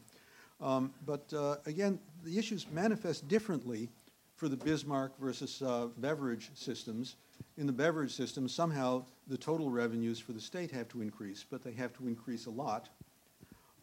[0.61, 3.89] Um, but uh, again, the issues manifest differently
[4.37, 7.17] for the Bismarck versus uh, Beveridge systems.
[7.59, 11.63] In the Beveridge system, somehow the total revenues for the state have to increase, but
[11.63, 12.89] they have to increase a lot.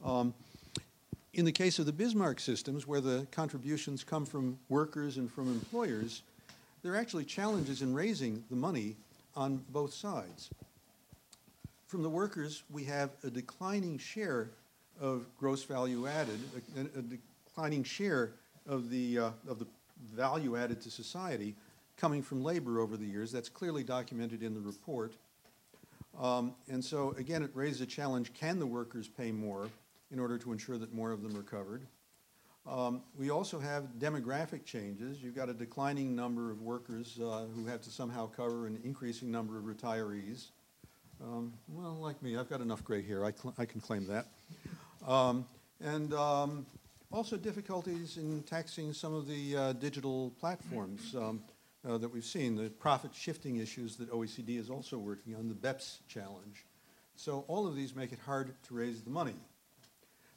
[0.03, 0.33] Um,
[1.33, 5.51] in the case of the Bismarck systems, where the contributions come from workers and from
[5.51, 6.21] employers,
[6.83, 8.95] there are actually challenges in raising the money
[9.35, 10.49] on both sides.
[11.87, 14.49] From the workers, we have a declining share
[15.01, 16.39] of gross value added,
[16.77, 18.31] a, a declining share
[18.67, 19.67] of the, uh, of the
[20.13, 21.55] value added to society
[21.97, 23.31] coming from labor over the years.
[23.31, 25.13] That's clearly documented in the report.
[26.19, 29.69] Um, and so, again, it raises a challenge can the workers pay more
[30.11, 31.81] in order to ensure that more of them are covered?
[32.65, 35.21] Um, we also have demographic changes.
[35.21, 39.31] You've got a declining number of workers uh, who have to somehow cover an increasing
[39.31, 40.51] number of retirees.
[41.21, 43.25] Um, well, like me, I've got enough gray hair.
[43.25, 44.27] I, I can claim that.
[45.05, 45.45] Um,
[45.81, 46.65] and um,
[47.11, 51.41] also difficulties in taxing some of the uh, digital platforms um,
[51.87, 55.55] uh, that we've seen, the profit shifting issues that OECD is also working on, the
[55.55, 56.65] BEPS challenge.
[57.15, 59.35] So all of these make it hard to raise the money.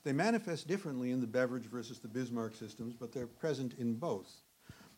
[0.04, 4.30] They manifest differently in the Beveridge versus the Bismarck systems, but they're present in both.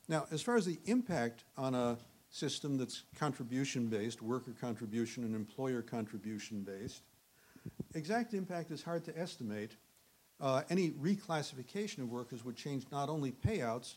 [0.09, 1.99] Now, as far as the impact on a
[2.31, 7.03] system that's contribution based, worker contribution and employer contribution based,
[7.95, 9.73] exact impact is hard to estimate.
[10.41, 13.97] Uh, any reclassification of workers would change not only payouts,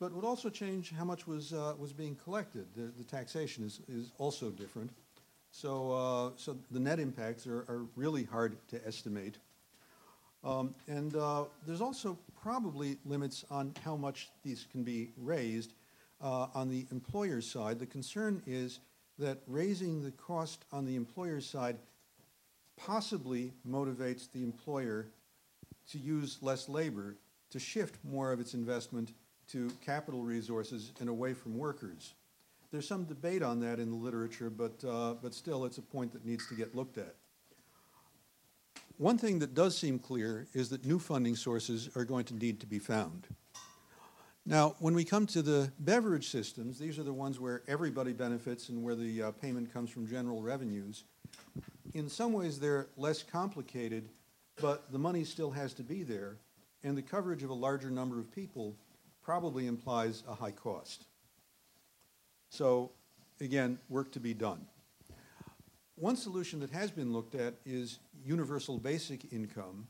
[0.00, 2.66] but would also change how much was, uh, was being collected.
[2.76, 4.90] The, the, taxation is, is also different.
[5.50, 9.38] So, uh, so the net impacts are, are really hard to estimate.
[10.44, 15.74] Um, and uh, there's also probably limits on how much these can be raised.
[16.20, 18.80] Uh, on the employer's side, the concern is
[19.18, 21.76] that raising the cost on the employer's side
[22.78, 25.08] possibly motivates the employer
[25.90, 27.16] to use less labor
[27.50, 29.12] to shift more of its investment
[29.48, 32.14] to capital resources and away from workers.
[32.70, 36.12] There's some debate on that in the literature, but, uh, but still it's a point
[36.12, 37.14] that needs to get looked at.
[38.98, 42.60] One thing that does seem clear is that new funding sources are going to need
[42.60, 43.28] to be found.
[44.48, 48.70] Now, when we come to the Beveridge systems, these are the ones where everybody benefits
[48.70, 51.04] and where the uh, payment comes from general revenues.
[51.92, 54.08] In some ways, they're less complicated,
[54.58, 56.38] but the money still has to be there,
[56.82, 58.74] and the coverage of a larger number of people
[59.22, 61.04] probably implies a high cost.
[62.48, 62.92] So,
[63.42, 64.64] again, work to be done.
[65.96, 69.88] One solution that has been looked at is universal basic income.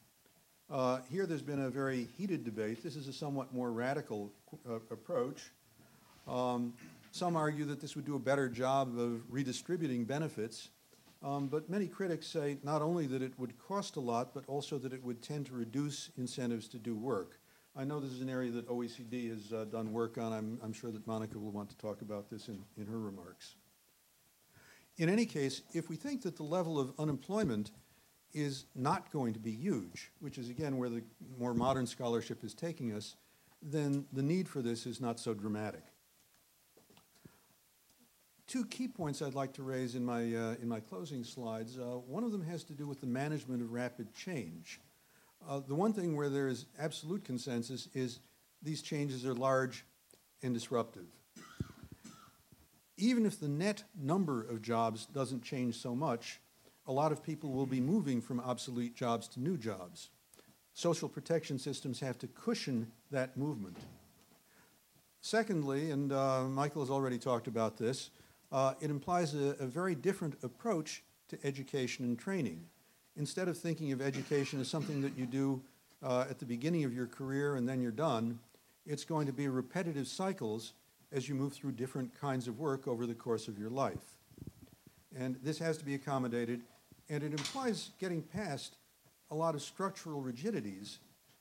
[0.71, 2.83] Uh, here there's been a very heated debate.
[2.83, 4.31] This is a somewhat more radical
[4.69, 5.51] uh, approach.
[6.27, 6.75] Um,
[7.11, 10.69] some argue that this would do a better job of redistributing benefits,
[11.23, 14.77] um, but many critics say not only that it would cost a lot, but also
[14.77, 17.41] that it would tend to reduce incentives to do work.
[17.75, 20.35] I know this is an area that OECD has uh, done work on.
[20.35, 23.55] I'm, I'm, sure that Monika will want to talk about this in, in her remarks.
[24.99, 27.71] In any case, if we think that the level of unemployment
[28.33, 31.03] is not going to be huge, which is again where the
[31.39, 33.17] more modern scholarship is taking us,
[33.63, 35.83] then the need for this is not so dramatic.
[38.47, 41.79] Two key points I'd like to raise in my, uh, in my closing slides.
[41.79, 44.81] Uh, one of them has to do with the management of rapid change.
[45.47, 48.21] Uh, the one thing where there is absolute consensus is
[48.63, 49.85] these changes are large
[50.43, 51.07] and disruptive.
[52.97, 56.41] Even if the net number of jobs doesn't change so much,
[56.89, 60.09] a lot of people will be moving from obsolete jobs to new jobs.
[60.73, 63.77] Social protection systems have to cushion that movement.
[65.21, 68.11] Secondly, and uh, Michael has already talked about this,
[68.51, 72.65] uh, it implies a, a very different approach to education and training
[73.19, 75.61] instead of thinking of education as something that you do
[76.03, 78.39] uh, at the beginning of your career and then you're done,
[78.87, 80.73] it's going to be repetitive cycles
[81.13, 84.17] as you move through different kinds of work over the course of your life.
[85.17, 86.63] And this has to be accommodated,
[87.11, 88.77] and it implies getting past
[89.31, 90.99] a lot of structural rigidities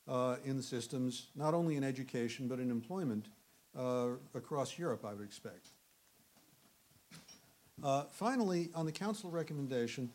[0.07, 3.27] uh, in the systems, not only in education but in employment
[3.77, 5.69] uh, across Europe, I would expect.
[7.83, 10.09] Uh, finally, on the council recommendation,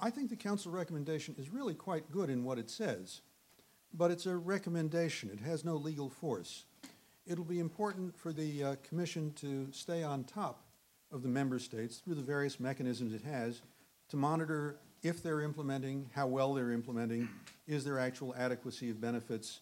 [0.00, 3.20] I think the council recommendation is really quite good in what it says,
[3.92, 5.30] but it's a recommendation.
[5.30, 6.64] It has no legal force.
[7.26, 10.64] It'll be important for the uh, commission to stay on top
[11.12, 13.60] of the member states through the various mechanisms it has
[14.12, 17.26] to monitor if they're implementing, how well they're implementing,
[17.66, 19.60] is there actual adequacy of benefits,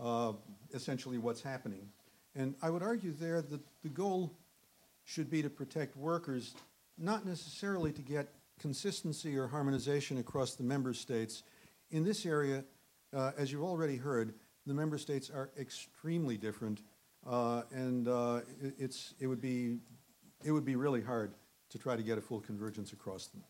[0.00, 0.32] uh,
[0.72, 1.86] essentially what's happening.
[2.34, 4.32] And I would argue there that the goal
[5.04, 6.54] should be to protect workers,
[6.96, 11.42] not necessarily to get consistency or harmonization across the member states.
[11.90, 12.64] In this area,
[13.14, 14.32] uh, as you've already heard,
[14.64, 16.80] the member states are extremely different,
[17.28, 19.76] uh, and uh, it, it's, it, would be,
[20.42, 21.34] it would be really hard
[21.68, 23.42] to try to get a full convergence across them.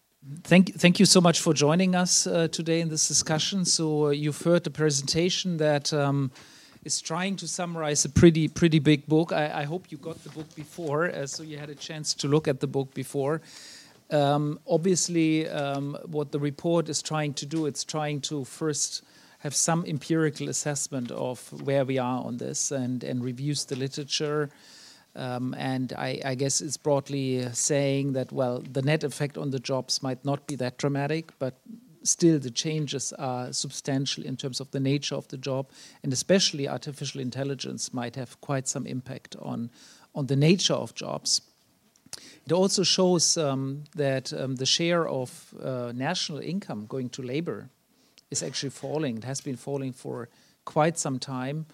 [0.42, 3.64] Thank, thank you so much for joining us uh, today in this discussion.
[3.64, 6.30] So uh, you've heard the presentation that um,
[6.84, 9.32] is trying to summarize a pretty pretty big book.
[9.32, 12.28] I, I hope you got the book before, uh, so you had a chance to
[12.28, 13.40] look at the book before.
[14.10, 19.02] Um, obviously, um, what the report is trying to do, it's trying to first
[19.38, 24.50] have some empirical assessment of where we are on this and, and reviews the literature.
[25.16, 29.58] Um, and I, I, guess it's broadly saying that, well, the net effect on the
[29.58, 31.54] jobs might not be that dramatic, but
[32.04, 35.68] still the changes are substantial in terms of the nature of the job,
[36.04, 39.70] and especially artificial intelligence might have quite some impact on,
[40.14, 41.40] on the nature of jobs.
[42.46, 47.68] It also shows um, that um, the share of uh, national income going to labor
[48.30, 49.18] is actually falling.
[49.18, 50.28] It has been falling for
[50.64, 51.66] quite some time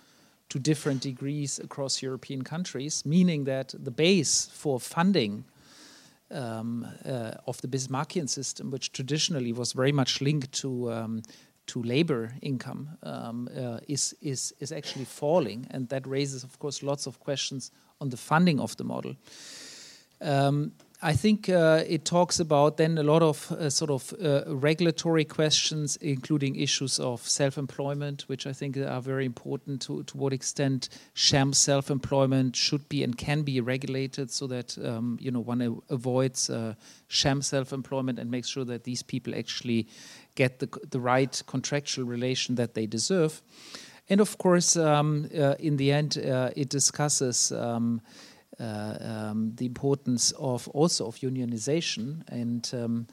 [0.49, 5.45] to different degrees across European countries, meaning that the base for funding
[6.31, 11.23] um, uh, of the Bismarckian system, which traditionally was very much linked to um,
[11.67, 16.83] to labor income, um, uh, is is is actually falling, and that raises, of course,
[16.83, 19.17] lots of questions on the funding of the model.
[21.03, 25.27] I think uh, it talks about then a lot of uh, sort of uh, regulatory
[25.27, 29.83] questions, including issues of self-employment, which I think are very important.
[29.83, 35.19] To to what extent sham self-employment should be and can be regulated, so that um,
[35.21, 36.75] you know one avoids uh,
[37.09, 39.89] sham self-employment and makes sure that these people actually
[40.35, 43.43] get the the right contractual relation that they deserve.
[44.09, 47.53] And of course, um, uh, in the end, uh, it discusses.
[47.53, 48.01] Um,
[48.59, 53.07] um, the importance of also of unionization and um,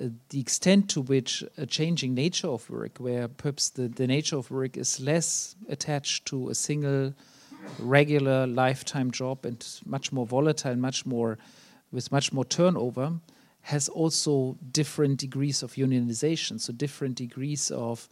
[0.00, 4.36] uh, the extent to which a changing nature of work, where perhaps the, the nature
[4.36, 7.12] of work is less attached to a single
[7.78, 11.38] regular lifetime job and much more volatile, much more
[11.92, 13.12] with much more turnover,
[13.62, 18.08] has also different degrees of unionization, so different degrees of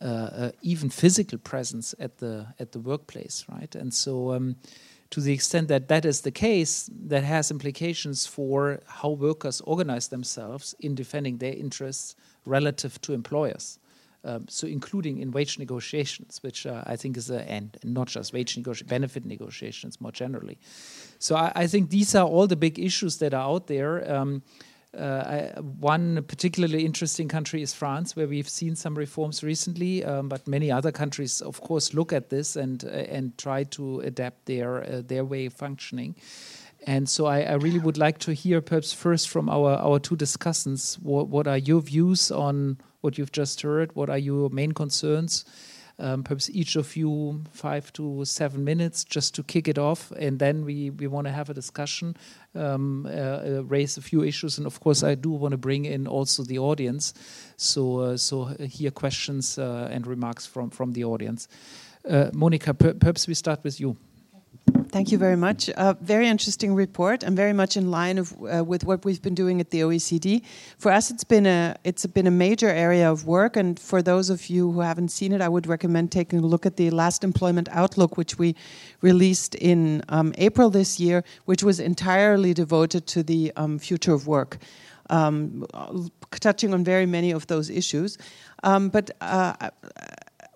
[0.00, 3.74] uh, uh, even physical presence at the at the workplace, right?
[3.74, 4.32] And so.
[4.32, 4.56] Um,
[5.10, 10.08] to the extent that that is the case, that has implications for how workers organize
[10.08, 13.78] themselves in defending their interests relative to employers.
[14.24, 18.32] Um, so, including in wage negotiations, which uh, I think is a and not just
[18.32, 20.58] wage negotiations, benefit negotiations more generally.
[21.20, 24.12] So, I, I, think these are all the big issues that are out there.
[24.12, 24.42] Um,
[25.04, 30.46] I, one particularly interesting country is France, where we've seen some reforms recently, um, but
[30.46, 34.82] many other countries, of course, look at this and uh, and try to adapt their
[34.82, 36.16] uh, their way of functioning.
[36.86, 40.16] And so I, I, really would like to hear, perhaps first from our our two
[40.16, 43.94] discussants, what, what are your views on what you've just heard?
[43.94, 45.44] What are your main concerns?
[45.98, 50.38] Um, perhaps each of you five to seven minutes just to kick it off, and
[50.38, 52.16] then we, we want to have a discussion,
[52.54, 55.86] um, uh, uh, raise a few issues, and of course I do want to bring
[55.86, 57.14] in also the audience,
[57.56, 61.48] so uh, so hear questions uh, and remarks from from the audience.
[62.04, 63.96] Uh, Monika, per perhaps we start with you.
[64.96, 65.68] Thank you very much.
[65.68, 69.34] Uh, very interesting report and very much in line of, uh, with what we've been
[69.34, 70.42] doing at the OECD.
[70.78, 74.30] For us, it's been a it's been a major area of work, and for those
[74.30, 77.24] of you who haven't seen it, I would recommend taking a look at the last
[77.24, 78.54] employment outlook, which we
[79.02, 84.26] released in um, April this year, which was entirely devoted to the um, future of
[84.26, 84.56] work.
[85.10, 85.66] Um,
[86.30, 88.16] touching on very many of those issues,
[88.64, 89.52] um, but uh,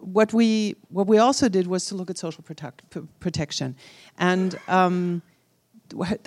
[0.01, 2.82] what we what we also did was to look at social protect,
[3.20, 3.76] protection,
[4.18, 5.22] and um,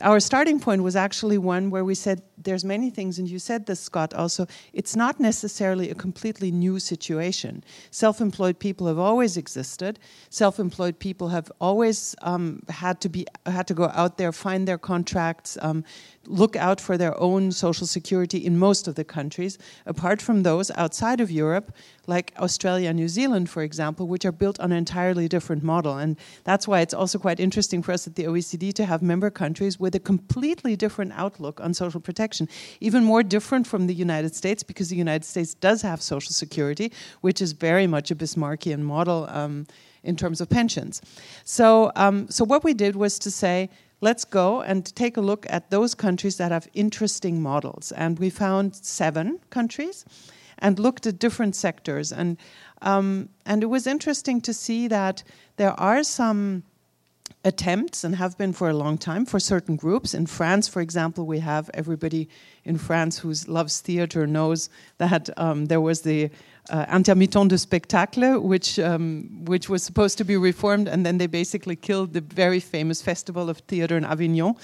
[0.01, 3.65] our starting point was actually one where we said there's many things, and you said
[3.65, 4.13] this, Scott.
[4.13, 7.63] Also, it's not necessarily a completely new situation.
[7.91, 9.99] Self-employed people have always existed.
[10.29, 14.77] Self-employed people have always um, had to be had to go out there, find their
[14.77, 15.83] contracts, um,
[16.27, 19.57] look out for their own social security in most of the countries.
[19.85, 21.75] Apart from those outside of Europe,
[22.07, 25.97] like Australia and New Zealand, for example, which are built on an entirely different model.
[25.97, 29.29] And that's why it's also quite interesting for us at the OECD to have member
[29.29, 32.47] countries with a completely different outlook on social protection,
[32.79, 36.91] even more different from the United States, because the United States does have social security,
[37.21, 39.27] which is very much a Bismarckian model.
[39.29, 39.65] Um,
[40.03, 41.01] in terms of pensions.
[41.45, 43.69] So, um, so what we did was to say,
[44.03, 47.93] let's go and take a look at those countries that have interesting models.
[47.93, 50.05] And we found seven countries
[50.59, 52.11] and looked at different sectors.
[52.11, 52.37] And,
[52.81, 55.23] um, and it was interesting to see that
[55.55, 56.63] there are some
[57.45, 60.13] attempts and have been for a long time for certain groups.
[60.13, 62.27] In France, for example, we have everybody
[62.65, 66.29] in France who loves theater knows that um, there was the
[66.69, 71.27] uh, intermittent de spectacle, which um, which was supposed to be reformed, and then they
[71.27, 74.55] basically killed the very famous festival of theater in Avignon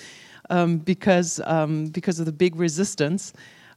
[0.49, 3.33] um, because um, because of the big resistance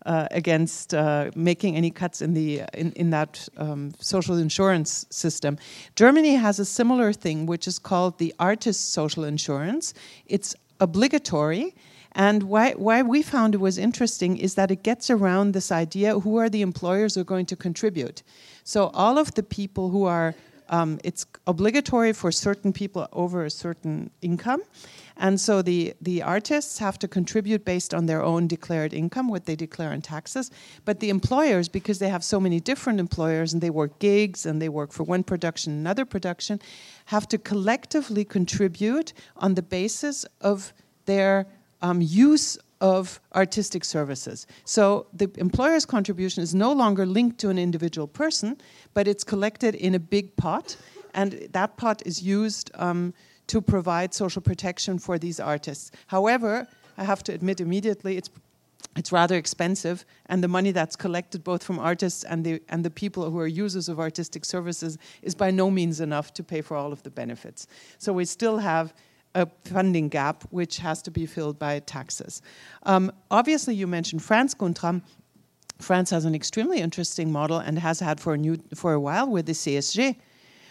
[0.07, 5.59] uh, against uh, making any cuts in the in, in that um, social insurance system.
[5.97, 9.95] Germany has a similar thing, which is called the artist social insurance.
[10.27, 11.75] It's obligatory.
[12.15, 16.21] And why, why we found it was interesting is that it gets around this idea
[16.21, 18.23] who are the employers who are going to contribute.
[18.65, 20.35] So, all of the people who are,
[20.69, 24.63] um, it's obligatory for certain people over a certain income.
[25.17, 29.45] And so the, the artists have to contribute based on their own declared income, what
[29.45, 30.51] they declare in taxes.
[30.85, 34.61] But the employers, because they have so many different employers and they work gigs and
[34.61, 36.61] they work for one production, another production,
[37.07, 40.73] have to collectively contribute on the basis of
[41.05, 41.47] their
[41.83, 44.47] um, use of artistic services.
[44.65, 48.59] So the employer's contribution is no longer linked to an individual person,
[48.93, 50.77] but it's collected in a big pot,
[51.15, 53.15] and that pot is used um,
[53.47, 55.93] to provide social protection for these artists.
[56.09, 56.67] However,
[56.99, 58.31] I have to admit immediately, it's
[58.97, 62.91] it's rather expensive and the money that's collected both from artists and the and the
[62.91, 66.77] people who are users of artistic services is by no means enough to pay for
[66.77, 67.67] all of the benefits
[67.97, 68.93] so we still have
[69.35, 72.43] a funding gap which has to be filled by taxes.
[72.85, 75.03] Um, obviously you mentioned france guntram.
[75.79, 79.29] France has an extremely interesting model and has had for a, new, for a while
[79.29, 80.17] with the csg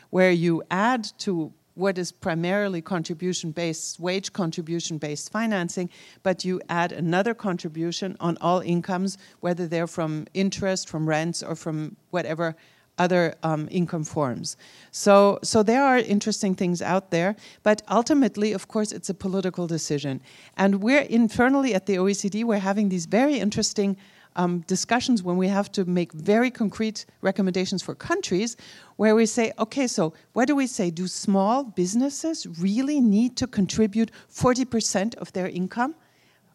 [0.10, 5.90] where you add to what is primarily contribution based, wage contribution based financing,
[6.22, 11.56] but you add another contribution on all incomes, whether they're from interest, from rents, or
[11.56, 12.56] from whatever
[13.04, 14.58] other um, income forms.
[14.92, 19.66] So, so there are interesting things out there, but ultimately, of course, it's a political
[19.68, 20.22] decision.
[20.56, 23.98] And we're internally at the OECD, we're having these very interesting
[24.36, 28.56] um, discussions when we have to make very concrete recommendations for countries
[28.96, 30.90] where we say, okay, so what do we say?
[30.90, 35.96] Do small businesses really need to contribute 40% of their income,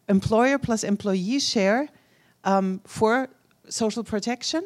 [0.07, 1.89] employer plus employee share,
[2.43, 3.29] um, for
[3.69, 4.63] social protection?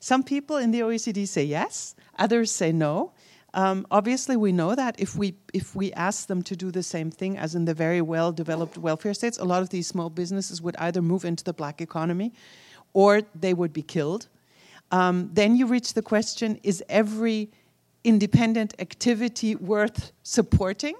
[0.00, 3.12] Some people in the OECD say yes, others say no.
[3.52, 7.10] Um, obviously, we know that if we if we ask them to do the same
[7.10, 10.62] thing as in the very well developed welfare states, a lot of these small businesses
[10.62, 12.32] would either move into the black economy,
[12.92, 14.28] or they would be killed.
[14.90, 17.50] Um, then you reach the question: Is every
[18.04, 20.94] independent activity worth supporting?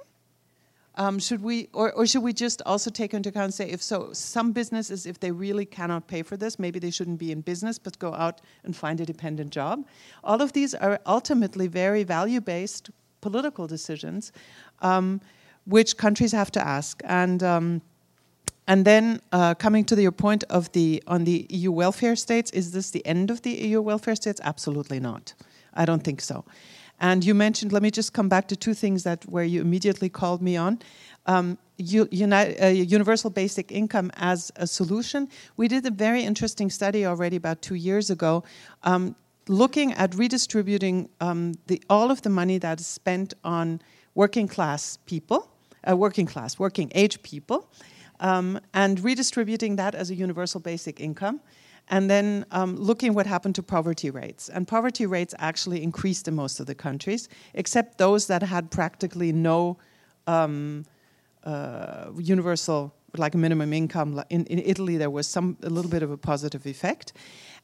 [1.01, 4.13] Um, should we, or, or, should we just also take into account, say, if so,
[4.13, 7.79] some businesses, if they really cannot pay for this, maybe they shouldn't be in business,
[7.79, 9.87] but go out and find a dependent job.
[10.23, 12.91] All of these are ultimately very value-based
[13.23, 14.31] political decisions,
[14.83, 15.23] um,
[15.65, 17.01] which countries have to ask.
[17.05, 17.81] And um,
[18.67, 22.73] and then uh, coming to your point of the on the EU welfare states, is
[22.73, 24.39] this the end of the EU welfare states?
[24.45, 25.33] Absolutely not.
[25.73, 26.45] I don't think so.
[27.01, 30.11] And you mentioned, let me just come back to two things that where you immediately
[30.11, 30.79] called me on.
[31.27, 35.29] Um, uh, universal basic income as a solution.
[35.57, 38.45] We did a very interesting study already about two years ago,
[38.83, 39.17] um,
[39.49, 43.81] looking at redistributing um, the, all of the money that is spent on
[44.15, 45.51] working class people,
[45.89, 47.71] uh, working class, working age people,
[48.21, 51.41] um, and redistributing that as a universal basic income
[51.91, 54.49] and then um, looking what happened to poverty rates.
[54.49, 59.33] And poverty rates actually increased in most of the countries, except those that had practically
[59.33, 59.77] no
[60.29, 60.87] um,
[61.45, 64.23] uh, universal, like minimum income.
[64.31, 67.13] In, in, Italy, there was some a little bit of a positive effect.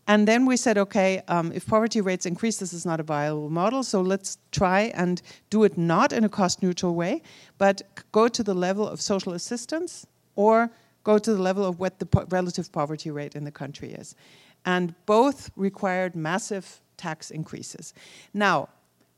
[0.08, 3.50] And then we said, okay, um, if poverty rates increase, this is not a viable
[3.50, 3.82] model.
[3.82, 7.22] So let's try and do it not in a cost neutral way,
[7.58, 10.06] but go to the level of social assistance
[10.36, 10.70] or
[11.07, 14.16] go to the level of what the po relative poverty rate in the country is.
[14.64, 17.94] And both required massive tax increases.
[18.34, 18.68] Now,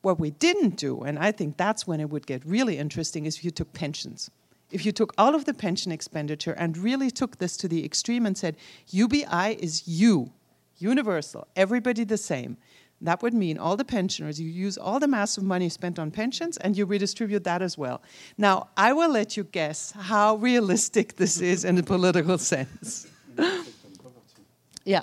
[0.03, 3.37] what we didn't do, and I think that's when it would get really interesting, is
[3.39, 4.31] if you took pensions.
[4.71, 8.27] If you took all of the pension expenditure and really took this to the extreme
[8.27, 8.57] and said,
[8.91, 10.31] UBI is you,
[10.77, 12.59] universal, everybody the same,
[13.01, 16.57] that would mean all the pensioners, you use all the massive money spent on pensions
[16.57, 18.03] and you redistribute that as well.
[18.37, 23.07] Now, I will let you guess how realistic this is in a political sense.
[24.85, 25.03] yeah,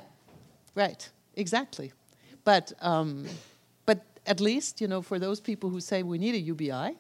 [0.76, 1.94] right, exactly.
[2.44, 3.26] But, um,
[3.86, 6.98] but at least, you know, for those people who say we need a UBI,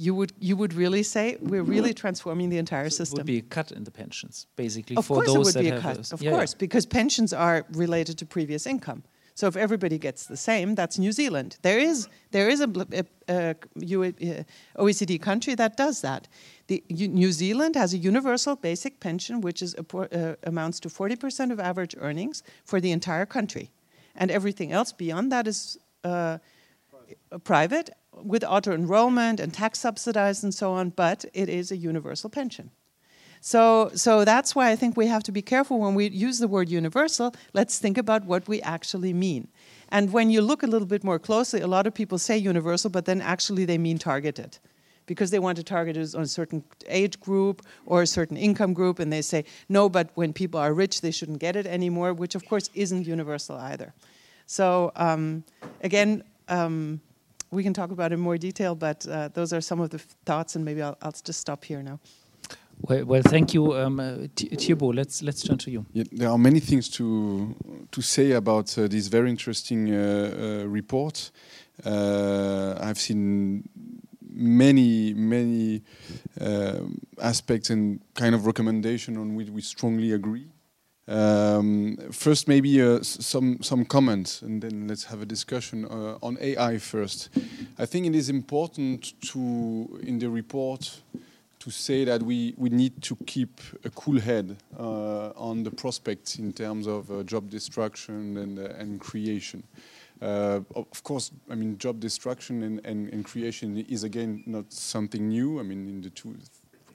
[0.00, 3.18] you would you would really say we're really transforming the entire so system.
[3.18, 4.96] It would be a cut in the pensions, basically.
[4.96, 6.10] Of for course, those it would be a cut.
[6.10, 6.58] Of yeah, course, yeah.
[6.58, 9.02] because pensions are related to previous income.
[9.40, 11.56] So if everybody gets the same, that's New Zealand.
[11.62, 14.44] There is there is a, a, a, a
[14.76, 16.28] OECD country that does that.
[16.66, 21.58] The, New Zealand has a universal basic pension, which is uh, amounts to 40% of
[21.58, 23.70] average earnings for the entire country,
[24.14, 26.36] and everything else beyond that is uh,
[27.30, 27.44] private.
[27.44, 27.90] private
[28.22, 30.90] with auto enrollment and tax subsidized and so on.
[30.90, 32.70] But it is a universal pension.
[33.40, 36.48] So, so that's why I think we have to be careful when we use the
[36.48, 37.34] word universal.
[37.54, 39.48] Let's think about what we actually mean.
[39.88, 42.90] And when you look a little bit more closely, a lot of people say universal,
[42.90, 44.58] but then actually they mean targeted
[45.06, 48.72] because they want to target it on a certain age group or a certain income
[48.72, 52.12] group, and they say, no, but when people are rich, they shouldn't get it anymore,
[52.12, 53.92] which of course isn't universal either.
[54.46, 55.42] So, um,
[55.82, 57.00] again, um,
[57.50, 59.98] we can talk about it in more detail, but uh, those are some of the
[59.98, 61.98] thoughts, and maybe I'll, I'll just stop here now.
[62.82, 64.94] Well, well, thank you, um, uh, Thiébaut.
[64.94, 65.84] Let's let's turn to you.
[65.92, 67.54] Yeah, there are many things to
[67.90, 71.30] to say about uh, this very interesting uh, uh report.
[71.84, 73.68] Uh, I've seen
[74.32, 75.82] many many
[76.40, 80.48] um, aspects and kind of recommendation on which we strongly agree.
[81.06, 85.84] Um, first, maybe uh, some some comments, and then let's have a discussion
[86.22, 87.28] on AI first.
[87.78, 91.02] I think it is important to in the report
[91.60, 96.38] to say that we, we need to keep a cool head uh, on the prospects
[96.38, 99.62] in terms of uh, job destruction and, uh, and creation.
[100.22, 105.28] Uh, of course, I mean, job destruction and, and, and, creation is again not something
[105.28, 105.60] new.
[105.60, 106.36] I mean, in the two,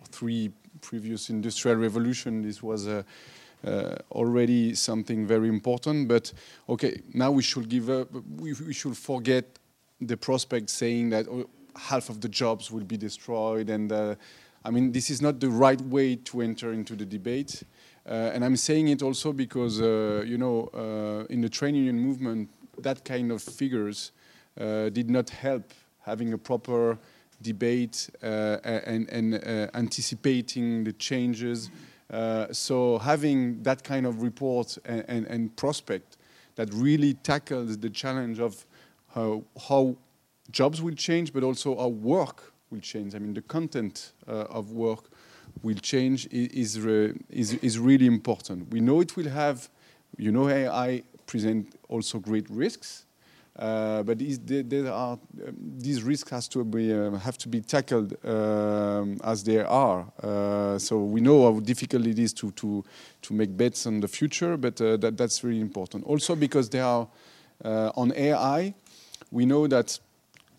[0.10, 0.52] three
[0.82, 3.02] previous industrial revolution, this was uh,
[3.66, 6.08] uh, already something very important.
[6.08, 6.34] But
[6.70, 8.10] okay, now we should give up.
[8.14, 9.46] We, we should forget
[10.02, 13.92] the prospect saying that oh, half of the jobs will be destroyed and
[14.66, 17.62] I mean, this is not the right way to enter into the debate.
[18.08, 22.00] Uh, and I'm saying it also because, uh, you know, uh, in the trade union
[22.00, 22.50] movement,
[22.80, 24.12] that kind of figures
[24.60, 26.98] uh, did not help having a proper
[27.44, 31.70] debate uh, and, and uh, anticipating the changes.
[32.52, 36.18] so having that kind of report and, and, and, prospect
[36.56, 38.66] that really tackles the challenge of
[39.14, 39.96] how, how
[40.52, 43.16] jobs will change, but also our work will change.
[43.16, 45.10] I mean, the content uh, of work
[45.62, 46.78] will change is,
[47.30, 48.72] is, is really important.
[48.72, 49.70] We know it will have,
[50.18, 53.06] you know, AI present also great risks,
[53.58, 57.62] uh, but these, there are, um, these risks has to be, uh, have to be
[57.62, 60.06] tackled um, as they are.
[60.22, 62.84] Uh, so we know how difficult it is to, to,
[63.22, 66.04] to make bets on the future, but uh, that, that's really important.
[66.04, 67.08] Also because they are
[67.64, 68.74] uh, on AI,
[69.32, 69.98] we know that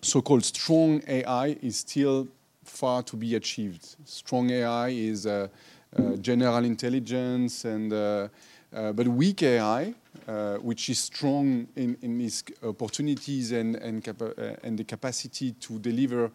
[0.01, 2.29] so-called strong AI is still
[2.65, 3.97] far to be achieved.
[4.05, 5.49] Strong AI is uh,
[5.97, 8.29] uh, general intelligence, and uh,
[8.75, 9.95] uh but weak AI,
[10.29, 14.33] uh, which is strong in, in its opportunities and and, uh,
[14.63, 16.31] and the capacity to deliver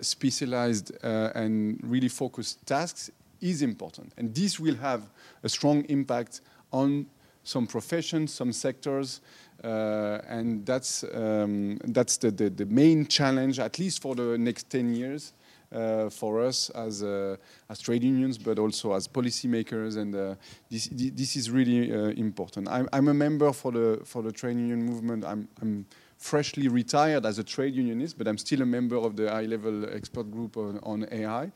[0.00, 4.12] specialized and really focused tasks, is important.
[4.16, 5.08] And this will have
[5.44, 6.40] a strong impact
[6.72, 7.06] on
[7.44, 9.20] some professions, some sectors,
[9.62, 14.94] and that's, um, that's the, the, the, main challenge, at least for the next 10
[14.94, 15.32] years,
[15.72, 17.36] uh, for us as, uh,
[17.68, 19.96] as trade unions, but also as policymakers.
[19.96, 20.34] And uh,
[20.70, 22.68] this, this is really uh, important.
[22.68, 25.24] I'm, I'm, a member for the, for the trade union movement.
[25.24, 25.86] I'm, I'm
[26.22, 30.30] freshly retired as a trade unionist, but I'm still a member of the high-level expert
[30.30, 31.50] group on, on AI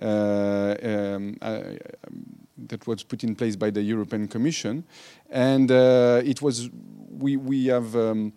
[0.00, 1.78] uh, um, I,
[2.66, 4.84] that was put in place by the European Commission,
[5.28, 6.70] and uh, it was
[7.10, 8.32] we we have um,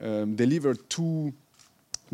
[0.00, 1.32] um, delivered two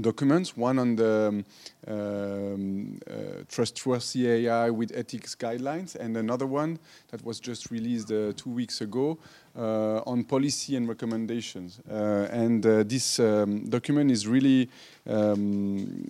[0.00, 1.44] documents, one on the
[1.86, 3.12] um, uh,
[3.48, 6.78] trustworthy AI with ethics guidelines, and another one
[7.10, 9.18] that was just released uh, two weeks ago
[9.56, 11.80] uh, on policy and recommendations.
[11.90, 14.68] Uh, and uh, this um, document is really
[15.08, 16.08] um,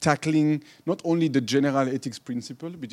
[0.00, 2.90] tackling not only the general ethics principle, but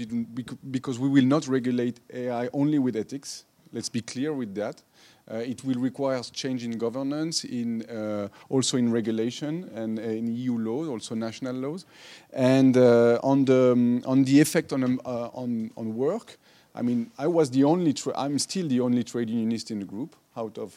[0.72, 3.46] because we will not regulate AI only with ethics.
[3.72, 4.82] Let's be clear with that.
[5.32, 10.28] Uh, it will require change in governance, in uh, also in regulation and uh, in
[10.36, 11.86] EU laws, also national laws,
[12.34, 16.38] and on the um, on the effect on um, on on work.
[16.74, 17.94] I mean, I was the only.
[18.16, 20.74] I'm still the only trade unionist in the group out of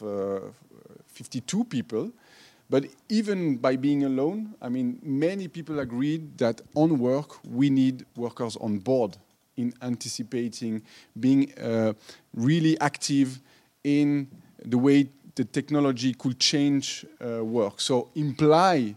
[1.07, 2.11] 52 people.
[2.69, 8.05] But even by being alone, I mean, many people agreed that on work we need
[8.15, 9.17] workers on board
[9.57, 10.81] in anticipating,
[11.19, 11.93] being uh,
[12.33, 13.39] really active
[13.83, 14.27] in
[14.65, 17.81] the way the technology could change uh, work.
[17.81, 18.95] So imply,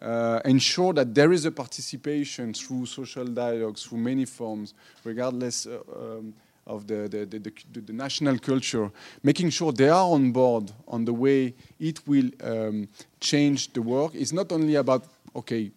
[0.00, 5.78] uh, ensure that there is a participation through social dialogues, through many forms, regardless uh,
[5.94, 6.34] um,
[6.66, 8.90] of the, the, the, the, national culture,
[9.22, 12.88] making sure they are on board on the way it will um,
[13.20, 15.04] change the work It's not only about,
[15.36, 15.70] okay,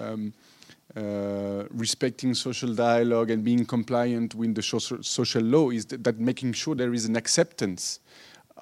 [0.00, 0.32] um,
[0.96, 6.18] uh, respecting social dialogue and being compliant with the social, social law, is that, that
[6.18, 8.00] making sure there is an acceptance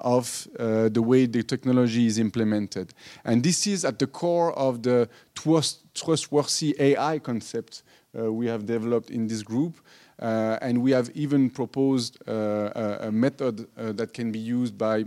[0.01, 2.93] of uh, the way the technology is implemented.
[3.23, 7.83] And this is at the core of the trust, trustworthy AI concept
[8.17, 9.79] uh, we have developed in this group.
[10.19, 12.31] Uh, and we have even proposed uh,
[12.75, 15.03] a, a, method uh, that can be used by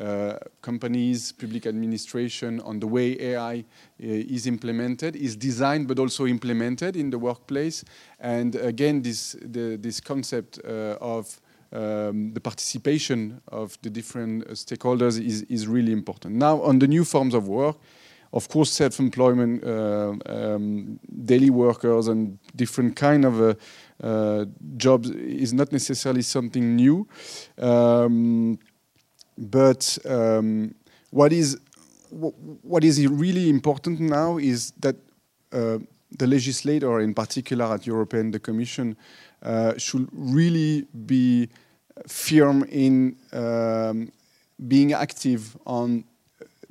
[0.00, 3.62] uh, companies, public administration on the way AI
[3.98, 7.84] is implemented, is designed but also implemented in the workplace.
[8.18, 11.38] And again, this, the, this concept of
[11.74, 16.36] um, the participation of the different stakeholders is, is really important.
[16.36, 17.76] Now, on the new forms of work,
[18.32, 23.54] of course, self-employment, uh, um, daily workers, and different kind of uh,
[24.02, 24.44] uh,
[24.76, 27.06] jobs is not necessarily something new.
[27.58, 28.58] Um,
[29.38, 30.74] but um,
[31.10, 31.58] what is
[32.10, 34.96] what is really important now is that
[35.52, 35.78] uh,
[36.18, 38.96] the legislator, in particular at European, the Commission,
[39.42, 41.48] uh, should really be
[42.06, 44.10] firm in um,
[44.66, 46.04] being active on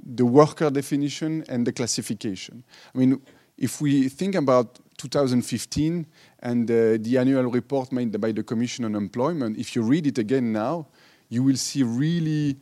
[0.06, 2.64] the worker definition and the classification.
[2.94, 3.22] I mean,
[3.58, 6.06] if we think about 2015
[6.40, 10.18] and uh, the annual report made by the Commission on Employment, if you read it
[10.18, 10.88] again now,
[11.30, 12.58] you will see really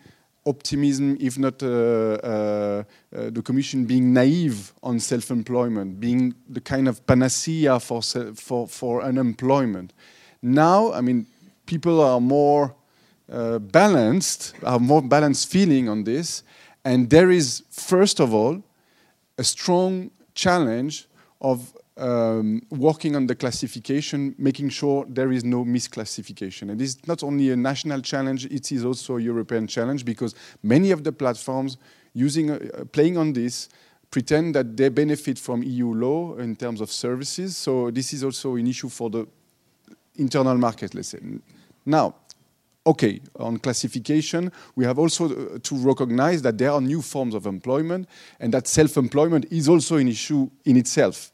[0.45, 2.83] optimism, if not uh, uh,
[3.15, 9.01] uh, the Commission being naive on self-employment, being the kind of panacea for, for, for
[9.03, 9.93] unemployment.
[10.41, 11.27] Now, I mean,
[11.65, 12.75] people are more
[13.31, 16.43] uh, balanced, have more balanced feeling on this,
[16.83, 18.63] and there is, first of all,
[19.37, 21.07] a strong challenge
[21.39, 26.71] of um, working on the classification, making sure there is no misclassification.
[26.71, 30.33] And is not only a national challenge, it is also a European challenge because
[30.63, 31.77] many of the platforms
[32.13, 33.69] using, uh, playing on this
[34.09, 37.55] pretend that they benefit from EU law in terms of services.
[37.55, 39.27] So this is also an issue for the
[40.21, 41.19] internal market, let's say.
[41.85, 42.15] Now,
[42.85, 47.45] okay, on classification, we have also uh, to recognize that there are new forms of
[47.45, 48.07] employment
[48.39, 51.31] and that self-employment is also an issue in itself.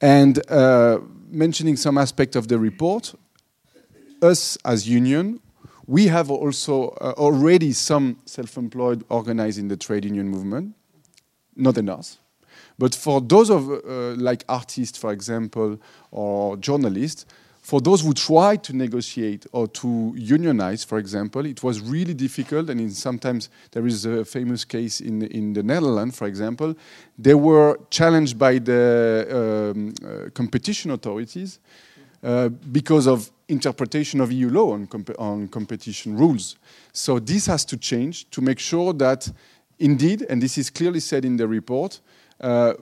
[0.00, 0.98] And uh,
[1.30, 3.14] mentioning some aspect of the report,
[4.22, 5.40] us as union,
[5.86, 10.74] we have also uh, already some self-employed organized in the trade union movement,
[11.56, 12.16] not enough.
[12.78, 15.78] But for those of uh, like artists, for example,
[16.10, 17.26] or journalists,
[17.64, 22.68] for those who tried to negotiate or to unionize, for example, it was really difficult.
[22.68, 26.74] And sometimes there is a famous case in, in the Netherlands, for example.
[27.18, 31.58] They were challenged by the um, uh, competition authorities
[32.22, 36.56] uh, because of interpretation of EU law on, comp on competition rules.
[36.92, 39.32] So this has to change to make sure that
[39.78, 42.00] indeed, and this is clearly said in the report,
[42.42, 42.74] uh,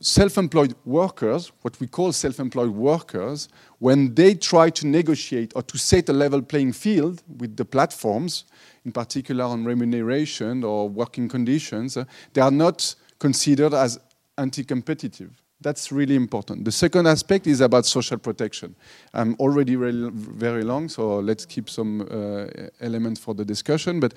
[0.00, 3.48] self-employed workers, what we call self-employed workers,
[3.78, 8.44] when they try to negotiate or to set a level playing field with the platforms,
[8.84, 11.98] in particular on remuneration or working conditions,
[12.32, 13.98] they are not considered as
[14.38, 15.30] anti-competitive.
[15.62, 16.64] That's really important.
[16.64, 18.74] The second aspect is about social protection.
[19.12, 22.46] I'm already very long, so let's keep some uh,
[22.80, 24.00] elements for the discussion.
[24.00, 24.14] But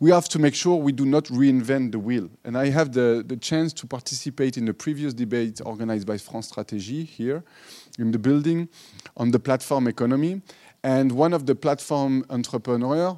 [0.00, 2.30] we have to make sure we do not reinvent the wheel.
[2.44, 6.50] And I have the, the chance to participate in the previous debate organized by France
[6.50, 7.44] Stratégie here
[7.98, 8.66] in the building
[9.18, 10.40] on the platform economy.
[10.82, 13.16] And one of the platform entrepreneurs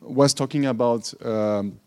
[0.00, 1.78] was talking about um,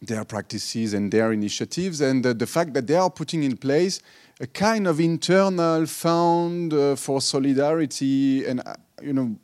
[0.00, 4.00] their practices and their initiatives and the fact that they are putting in place
[4.40, 8.44] a kind of internal fund uh, for solidarity.
[8.44, 9.36] And, uh, you know,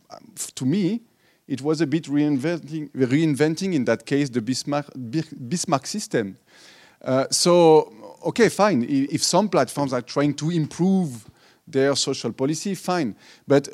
[0.55, 1.01] to me,
[1.49, 4.87] it was a bit reinventing, reinventing in that case, the Bismarck,
[5.49, 6.37] Bismarck system.
[7.03, 7.93] Uh, so,
[8.27, 8.87] okay, fine.
[8.89, 11.29] If some platforms are trying to improve
[11.67, 13.17] their social policy, fine.
[13.47, 13.73] But uh,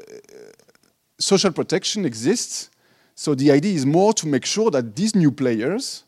[1.18, 2.70] social protection exists.
[3.14, 6.04] So the idea is more to make sure that these new players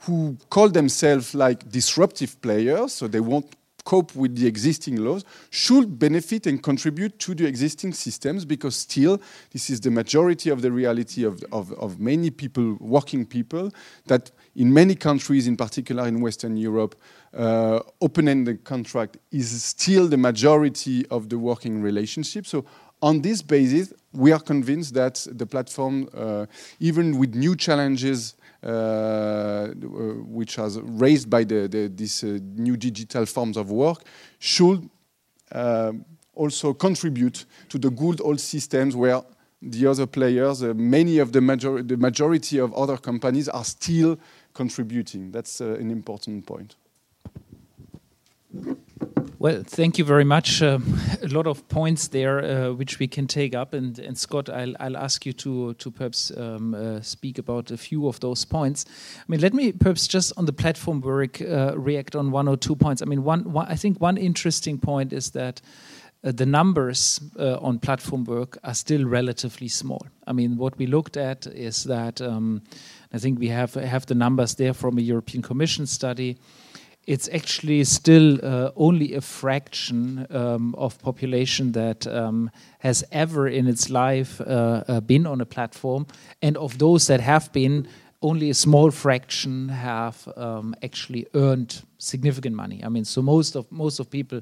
[0.00, 3.56] who call themselves like disruptive players, so they won't
[3.86, 9.18] cope with the existing laws should benefit and contribute to the existing systems because still
[9.52, 13.72] this is the majority of the reality of, of, of many people, working people,
[14.06, 16.96] that in many countries, in particular in Western Europe,
[17.32, 22.46] uh, open-ended contract is still the majority of the working relationship.
[22.46, 22.64] So
[23.02, 26.46] on this basis, we are convinced that the platform, uh,
[26.80, 33.56] even with new challenges which are raised by the, the, these uh, new digital forms
[33.56, 34.02] of work
[34.38, 34.88] should
[35.52, 35.92] uh,
[36.34, 39.22] also contribute to the good old systems where
[39.62, 44.18] the other players, uh, many of the, major the majority of other companies are still
[44.52, 45.30] contributing.
[45.30, 46.76] That's uh, an important point.
[49.38, 50.62] Well, thank you very much.
[50.62, 50.78] Uh,
[51.22, 54.74] a lot of points there uh, which we can take up, and, and Scott, I'll,
[54.80, 58.86] I'll, ask you to to perhaps um, uh, speak about a few of those points.
[59.18, 62.56] I mean, let me perhaps just on the platform work uh, react on one or
[62.56, 63.02] two points.
[63.02, 65.60] I mean, one, one I think one interesting point is that.
[66.24, 70.04] Uh, the numbers uh, on platform work are still relatively small.
[70.26, 72.62] I mean, what we looked at is that um,
[73.12, 76.38] I think we have have the numbers there from a European Commission study
[77.06, 82.50] it's actually still uh, only a fraction um, of population that um,
[82.80, 86.06] has ever in its life uh, uh, been on a platform,
[86.42, 87.86] and of those that have been,
[88.22, 92.82] only a small fraction have um, actually earned significant money.
[92.84, 94.40] I mean, so most of most of people.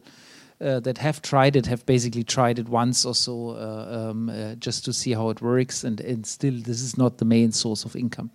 [0.61, 4.55] Uh, that have tried it have basically tried it once or so uh, um, uh,
[4.55, 7.85] just to see how it works, and, and still this is not the main source
[7.85, 8.31] of income.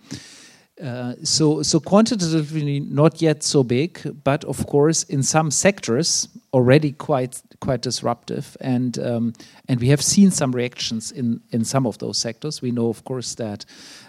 [0.82, 6.92] Uh, so, so quantitatively not yet so big, but of course in some sectors already
[6.92, 9.32] quite quite disruptive, and um,
[9.68, 12.62] and we have seen some reactions in in some of those sectors.
[12.62, 13.66] We know, of course, that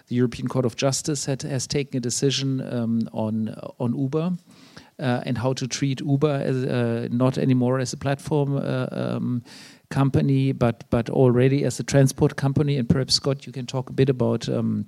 [0.07, 4.37] the European Court of Justice had, has taken a decision um, on on Uber.
[5.01, 9.43] uh, and how to treat Uber as uh, not anymore as a platform uh, um,
[9.89, 12.77] company, but but already as a transport company.
[12.77, 14.85] And perhaps Scott, you can talk a bit about um,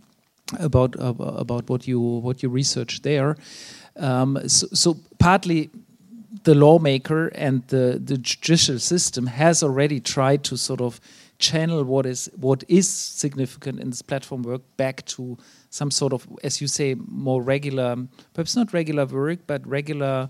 [0.60, 3.38] about uh, about what you what you research there.
[3.96, 5.70] Um, so, so, partly
[6.44, 11.00] the lawmaker and the, the judicial system has already tried to sort of
[11.38, 15.38] channel what is what is significant in this platform work back to
[15.70, 17.96] some sort of, as you say, more regular,
[18.34, 20.30] perhaps not regular work, but regular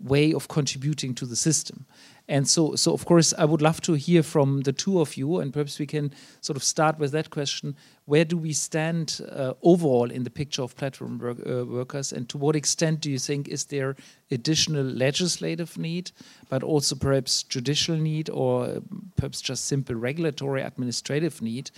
[0.00, 1.84] way of contributing to the system.
[2.30, 5.40] And so, so of course, I would love to hear from the two of you,
[5.40, 7.74] and perhaps we can sort of start with that question:
[8.04, 12.28] Where do we stand uh, overall in the picture of platform work, uh, workers, and
[12.28, 13.96] to what extent do you think is there
[14.30, 16.12] additional legislative need,
[16.48, 18.80] but also perhaps judicial need, or
[19.16, 21.72] perhaps just simple regulatory administrative need?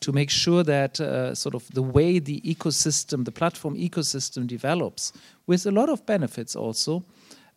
[0.00, 5.12] To make sure that uh, sort of the way the ecosystem, the platform ecosystem develops,
[5.46, 7.04] with a lot of benefits also,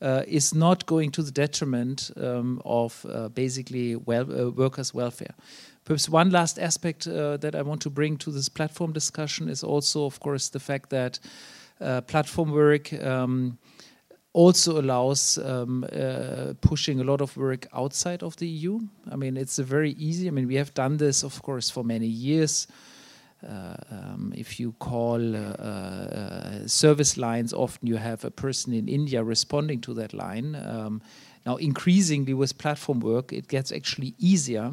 [0.02, 5.36] uh, is not going to the detriment um, of uh, basically well, uh, workers' welfare.
[5.86, 9.64] Perhaps one last aspect uh, that I want to bring to this platform discussion is
[9.64, 11.20] also, of course, the fact that
[11.80, 13.58] uh, platform work um,
[14.34, 18.80] also allows um, uh, pushing a lot of work outside of the EU.
[19.10, 20.28] I mean, it's a very easy.
[20.28, 22.68] I mean, we have done this, of course, for many years.
[23.48, 28.88] Uh, um, if you call uh, uh, service lines, often you have a person in
[28.88, 30.56] India responding to that line.
[30.56, 31.02] Um,
[31.46, 34.72] now, increasingly with platform work, it gets actually easier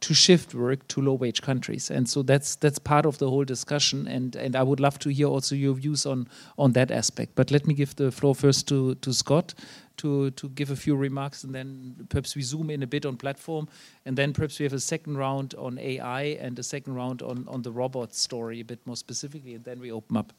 [0.00, 1.90] to shift work to low wage countries.
[1.90, 4.06] And so that's that's part of the whole discussion.
[4.06, 6.28] And and I would love to hear also your views on
[6.58, 7.34] on that aspect.
[7.34, 9.54] But let me give the floor first to to Scott
[9.96, 13.16] to to give a few remarks and then perhaps we zoom in a bit on
[13.16, 13.68] platform
[14.04, 17.62] and then perhaps we have a second round on AI and a second round on
[17.62, 20.32] the robot story a bit more specifically and then we open up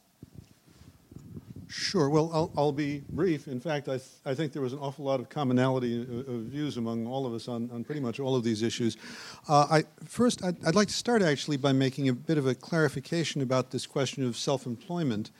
[1.68, 2.08] Sure.
[2.08, 3.46] Well, I'll, I'll, be brief.
[3.46, 6.78] In fact, I, th I think there was an awful lot of commonality of, views
[6.78, 8.96] among all of us on, pretty much all of these issues.
[9.48, 13.42] Uh, I, first, I'd, like to start actually by making a bit of a clarification
[13.42, 15.30] about this question of self-employment.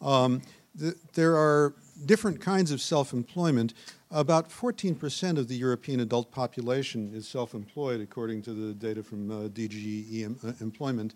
[0.00, 0.40] Um,
[0.74, 1.74] the, there are
[2.06, 3.74] different kinds of self-employment.
[4.10, 9.48] About 14% of the European adult population is self-employed, according to the data from uh,
[9.48, 11.14] DG uh, Employment.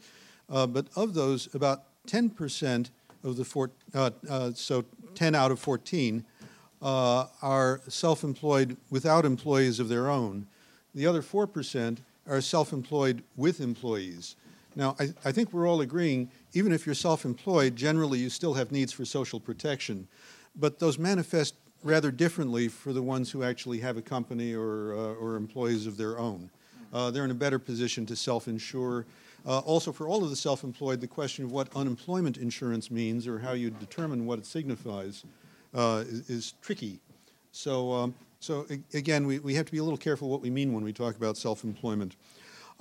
[0.51, 2.91] Uh, but of those, about 10%
[3.25, 6.25] of the four, uh, uh, so 10 out of 14
[6.81, 10.47] uh, are self-employed without employees of their own.
[10.95, 11.99] The other 4%
[12.29, 14.37] are self-employed with employees.
[14.77, 18.71] Now, I, I, think we're all agreeing, even if you're self-employed, generally you still have
[18.71, 20.07] needs for social protection.
[20.59, 21.55] But those manifest
[21.85, 25.97] rather differently for the ones who actually have a company or, uh, or employees of
[25.97, 26.51] their own.
[26.93, 29.07] Uh, they're in a better position to self-insure
[29.47, 33.39] uh, also, for all of the self-employed, the question of what unemployment insurance means or
[33.39, 35.25] how you determine what it signifies
[35.75, 36.99] uh, is, is, tricky.
[37.53, 40.73] So, um, so again, we, we have to be a little careful what we mean
[40.73, 42.17] when we talk about self-employment.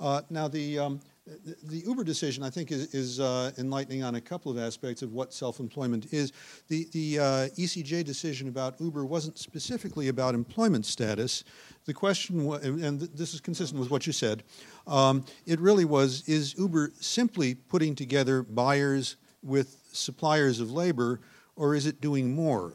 [0.00, 1.00] Uh, now, the, um,
[1.44, 5.02] the, the, Uber decision, I think, is, is uh, enlightening on a couple of aspects
[5.02, 6.32] of what self-employment is.
[6.68, 7.24] The, the uh,
[7.58, 11.44] ECJ decision about Uber wasn't specifically about employment status.
[11.84, 14.42] The question, was, and this is consistent with what you said,
[14.86, 21.20] um, it really was, is Uber simply putting together buyers with suppliers of labor,
[21.56, 22.74] or is it doing more?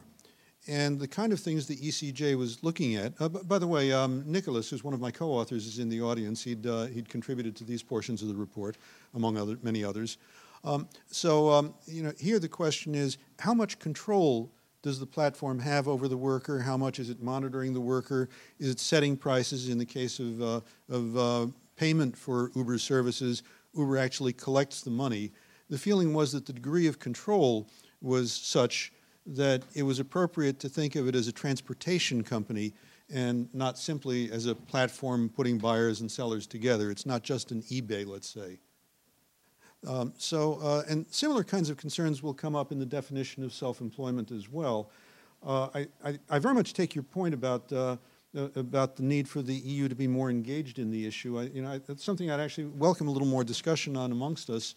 [0.66, 4.24] And the kind of things the ECJ was looking at, uh, by the way, um,
[4.26, 6.42] Nicolas, who's one of my co-authors, is in the audience.
[6.42, 8.78] He'd, uh, he'd contributed to these portions of the report,
[9.14, 10.16] among other, many others.
[10.64, 14.50] Um, so, um, you know, here the question is, how much control
[14.80, 16.60] does the platform have over the worker?
[16.60, 18.30] How much is it monitoring the worker?
[18.58, 21.46] Is it setting prices in the case of, uh, of uh,
[21.76, 23.42] payment for Uber services?
[23.74, 25.32] Uber actually collects the money.
[25.68, 27.68] The feeling was that the degree of control
[28.00, 28.92] was such
[29.26, 32.74] that it was appropriate to think of it as a transportation company
[33.12, 36.90] and not simply as a platform putting buyers and sellers together.
[36.90, 38.58] It's not just an eBay, let's say.
[39.86, 43.52] Um, so, uh, and similar kinds of concerns will come up in the definition of
[43.52, 44.90] self-employment as well.
[45.44, 47.96] Uh, I, I, I, very much take your point about uh,
[48.34, 51.38] uh about the need for the EU to be more engaged in the issue.
[51.38, 54.74] I, you know, it's something I'd actually welcome a little more discussion on amongst us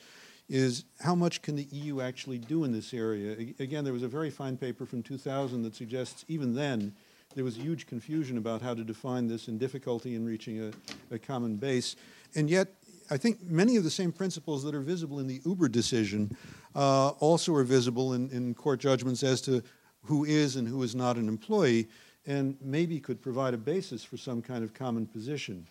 [0.49, 3.35] is how much can the EU actually do in this area?
[3.59, 6.93] Again, there was a very fine paper from 2000 that suggests even then
[7.35, 10.71] there was huge confusion about how to define this and difficulty in reaching a,
[11.13, 11.95] a common base.
[12.35, 12.69] And yet,
[13.09, 16.35] I think many of the same principles that are visible in the Uber decision
[16.75, 19.61] uh, also are visible in, in court judgments as to
[20.03, 21.87] who is and who is not an employee,
[22.25, 25.67] and maybe could provide a basis for some kind of common position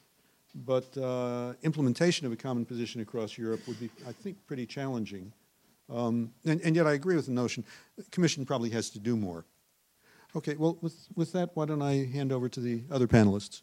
[0.64, 5.32] but uh, implementation of a common position across Europe would be, I think, pretty challenging.
[5.92, 7.64] Um, and, and, yet I agree with the notion
[7.96, 9.44] the Commission probably has to do more.
[10.34, 13.62] Okay, well, with, with that, why don't I hand over to the other panelists?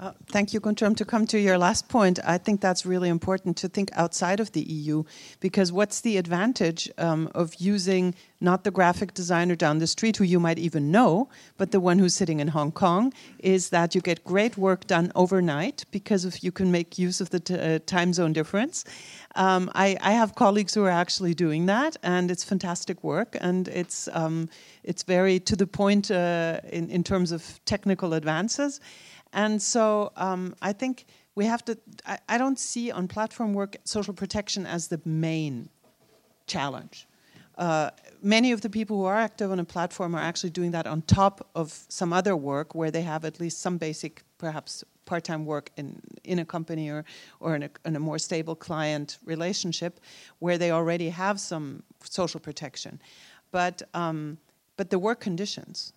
[0.00, 0.96] Uh, thank you, Guntram.
[0.96, 4.52] To come to your last point, I think that's really important to think outside of
[4.52, 5.02] the EU
[5.40, 10.22] because what's the advantage um, of using not the graphic designer down the street who
[10.22, 14.00] you might even know, but the one who's sitting in Hong Kong is that you
[14.00, 18.12] get great work done overnight because if you can make use of the uh, time
[18.12, 18.84] zone difference.
[19.34, 23.68] Um, I, I, have colleagues who are actually doing that, and it's fantastic work, and
[23.68, 24.48] it's um,
[24.82, 28.80] it's very to the point uh, in in terms of technical advances.
[29.32, 33.76] And so um, I think we have to, I, I, don't see on platform work
[33.84, 35.68] social protection as the main
[36.46, 37.06] challenge.
[37.56, 37.90] Uh,
[38.22, 41.02] many of the people who are active on a platform are actually doing that on
[41.02, 45.70] top of some other work where they have at least some basic, perhaps part-time work
[45.76, 47.04] in, in a company or,
[47.40, 50.00] or in, a, in a more stable client relationship
[50.38, 53.00] where they already have some social protection.
[53.50, 54.38] But, um,
[54.76, 55.92] but the work conditions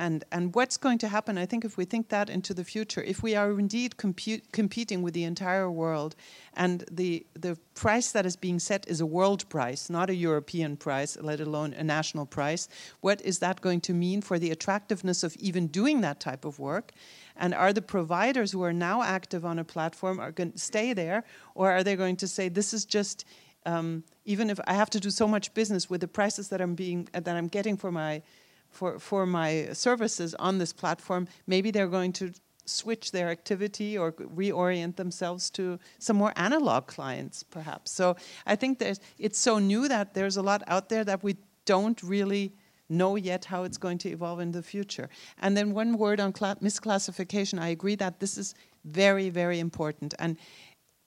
[0.00, 3.02] and, and what's going to happen, I think, if we think that into the future,
[3.02, 6.16] if we are indeed compute, competing with the entire world,
[6.54, 10.78] and the, the price that is being set is a world price, not a European
[10.78, 12.66] price, let alone a national price,
[13.02, 16.58] what is that going to mean for the attractiveness of even doing that type of
[16.58, 16.92] work?
[17.36, 20.94] And are the providers who are now active on a platform are going to stay
[20.94, 21.24] there,
[21.54, 23.26] or are they going to say this is just
[23.66, 26.74] um, even if I have to do so much business with the prices that I'm
[26.74, 28.22] being that I'm getting for my
[28.70, 32.32] for, for my services on this platform, maybe they're going to
[32.64, 37.90] switch their activity or reorient themselves to some more analog clients, perhaps.
[37.90, 38.16] So
[38.46, 42.00] I think that it's so new that there's a lot out there that we don't
[42.02, 42.52] really
[42.88, 45.08] know yet how it's going to evolve in the future.
[45.38, 47.60] And then one word on misclassification.
[47.60, 48.54] I agree that this is
[48.84, 50.14] very, very important.
[50.18, 50.36] And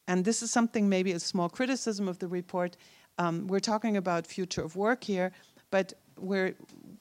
[0.08, 2.76] and this is something maybe a small criticism of the report.
[3.18, 5.32] Um, we're talking about future of work here,
[5.72, 6.56] but we're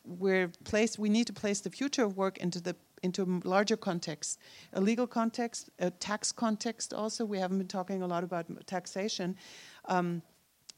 [0.04, 3.76] we're placed, we need to place the future of work into the into a larger
[3.76, 4.38] context,
[4.72, 6.94] a legal context, a tax context.
[6.94, 9.36] Also, we haven't been talking a lot about taxation.
[9.86, 10.22] Um,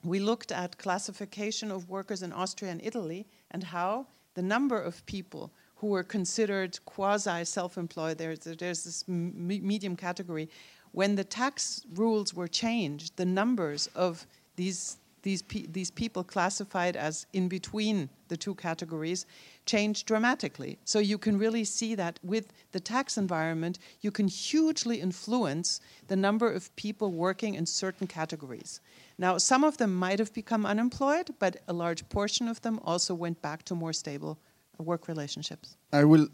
[0.03, 5.05] we looked at classification of workers in Austria and Italy and how the number of
[5.07, 8.19] people who were considered quasi self-employed.
[8.19, 10.49] There's, there's this medium category.
[10.93, 16.97] When the tax rules were changed, the numbers of these these, pe these people classified
[16.97, 19.27] as in between the two categories
[19.67, 20.79] changed dramatically.
[20.85, 26.17] So you can really see that with the tax environment, you can hugely influence the
[26.17, 28.81] number of people working in certain categories.
[29.19, 33.15] Now, some of them might have become unemployed, but a large portion of them also
[33.15, 34.39] went back to more stable
[34.79, 35.77] work relationships.
[35.93, 36.29] I will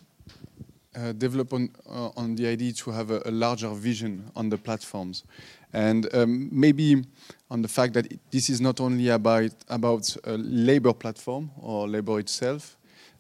[0.97, 4.59] uh, develop on, uh, on the idea to have a, a, larger vision on the
[4.59, 5.25] platforms
[5.73, 7.05] and um, maybe
[7.51, 12.19] on the fact that this is not only about about a labor platform or labor
[12.19, 12.77] itself,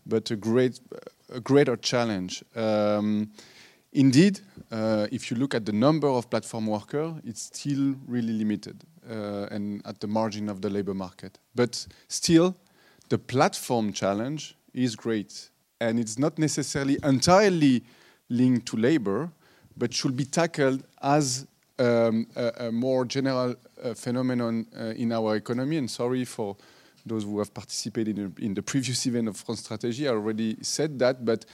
[0.06, 0.80] but a great
[1.32, 2.44] a greater challenge.
[2.56, 3.30] Um,
[3.92, 4.40] indeed,
[4.70, 9.46] uh, if you look at the number of platform workers, it's still really limited uh,
[9.50, 11.38] and at the margin of the labor market.
[11.54, 12.56] But still,
[13.08, 15.49] the platform challenge is great,
[15.80, 17.82] and it's not necessarily entirely
[18.28, 19.30] linked to labor,
[19.76, 21.46] but should be tackled as
[21.78, 25.78] um, a, a, more general uh, phenomenon uh, in our economy.
[25.78, 26.56] And sorry for
[27.06, 30.06] those who have participated in, in, the previous event of France Strategy.
[30.06, 31.46] I already said that, but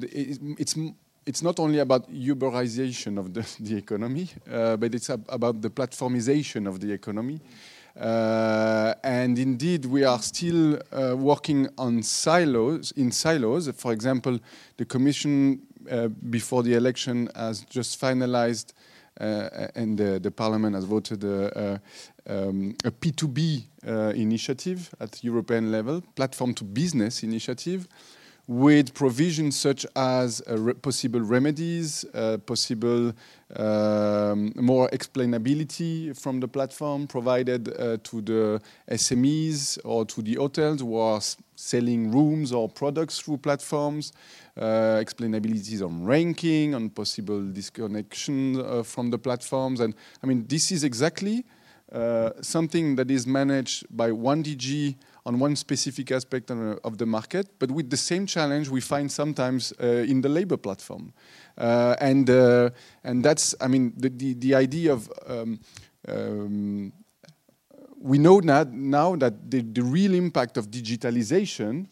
[0.00, 0.76] it's
[1.26, 5.70] it's not only about Uberization of the, the economy, uh, but it's ab about the
[5.70, 7.40] platformization of the economy.
[7.98, 13.68] Uh, and indeed, we are still uh, working on silos, in silos.
[13.76, 14.38] For example,
[14.76, 18.72] the Commission uh, before the election has just finalized
[19.20, 21.80] uh, and the, Parliament has voted a,
[22.26, 27.86] um, a P2B uh, initiative at European level, platform to business initiative,
[28.46, 33.12] with provisions such as uh, re possible remedies, uh, possible
[33.56, 40.80] um, more explainability from the platform provided uh, to the SMEs or to the hotels
[40.80, 41.20] who are
[41.56, 44.12] selling rooms or products through platforms,
[44.58, 49.80] uh, explainabilities on ranking, on possible disconnection uh, from the platforms.
[49.80, 51.44] And I mean, this is exactly
[51.92, 54.96] uh, something that is managed by one DG
[55.26, 59.72] on one specific aspect of the market, but with the same challenge we find sometimes
[59.82, 61.12] uh, in the labor platform.
[61.56, 62.68] Uh, and, uh,
[63.02, 65.60] and that's, I mean, the, the, the idea of um,
[66.06, 66.92] um,
[67.98, 71.86] we know now, now that the, the, real impact of digitalization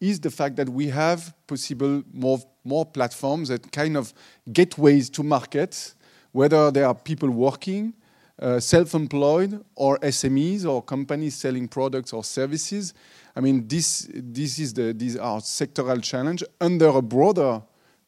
[0.00, 4.12] is the fact that we have possible more, more platforms that kind of
[4.52, 5.94] gateways to markets,
[6.32, 7.94] whether there are people working
[8.42, 12.92] uh, self-employed or SMEs or companies selling products or services.
[13.36, 17.62] I mean, this this is the these are sectoral challenge under a broader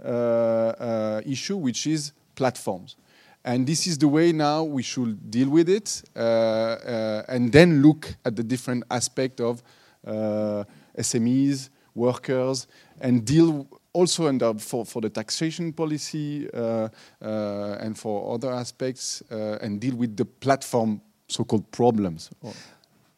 [0.05, 2.97] uh, uh, issue, which is platforms.
[3.45, 7.81] And this is the way now we should deal with it, uh, uh, and then
[7.83, 9.63] look at the different aspect of
[10.99, 12.67] SMEs, workers,
[13.01, 16.89] and deal also for, for the taxation policy uh,
[17.23, 22.31] uh, and for other aspects, uh, and deal with the platform so-called problems.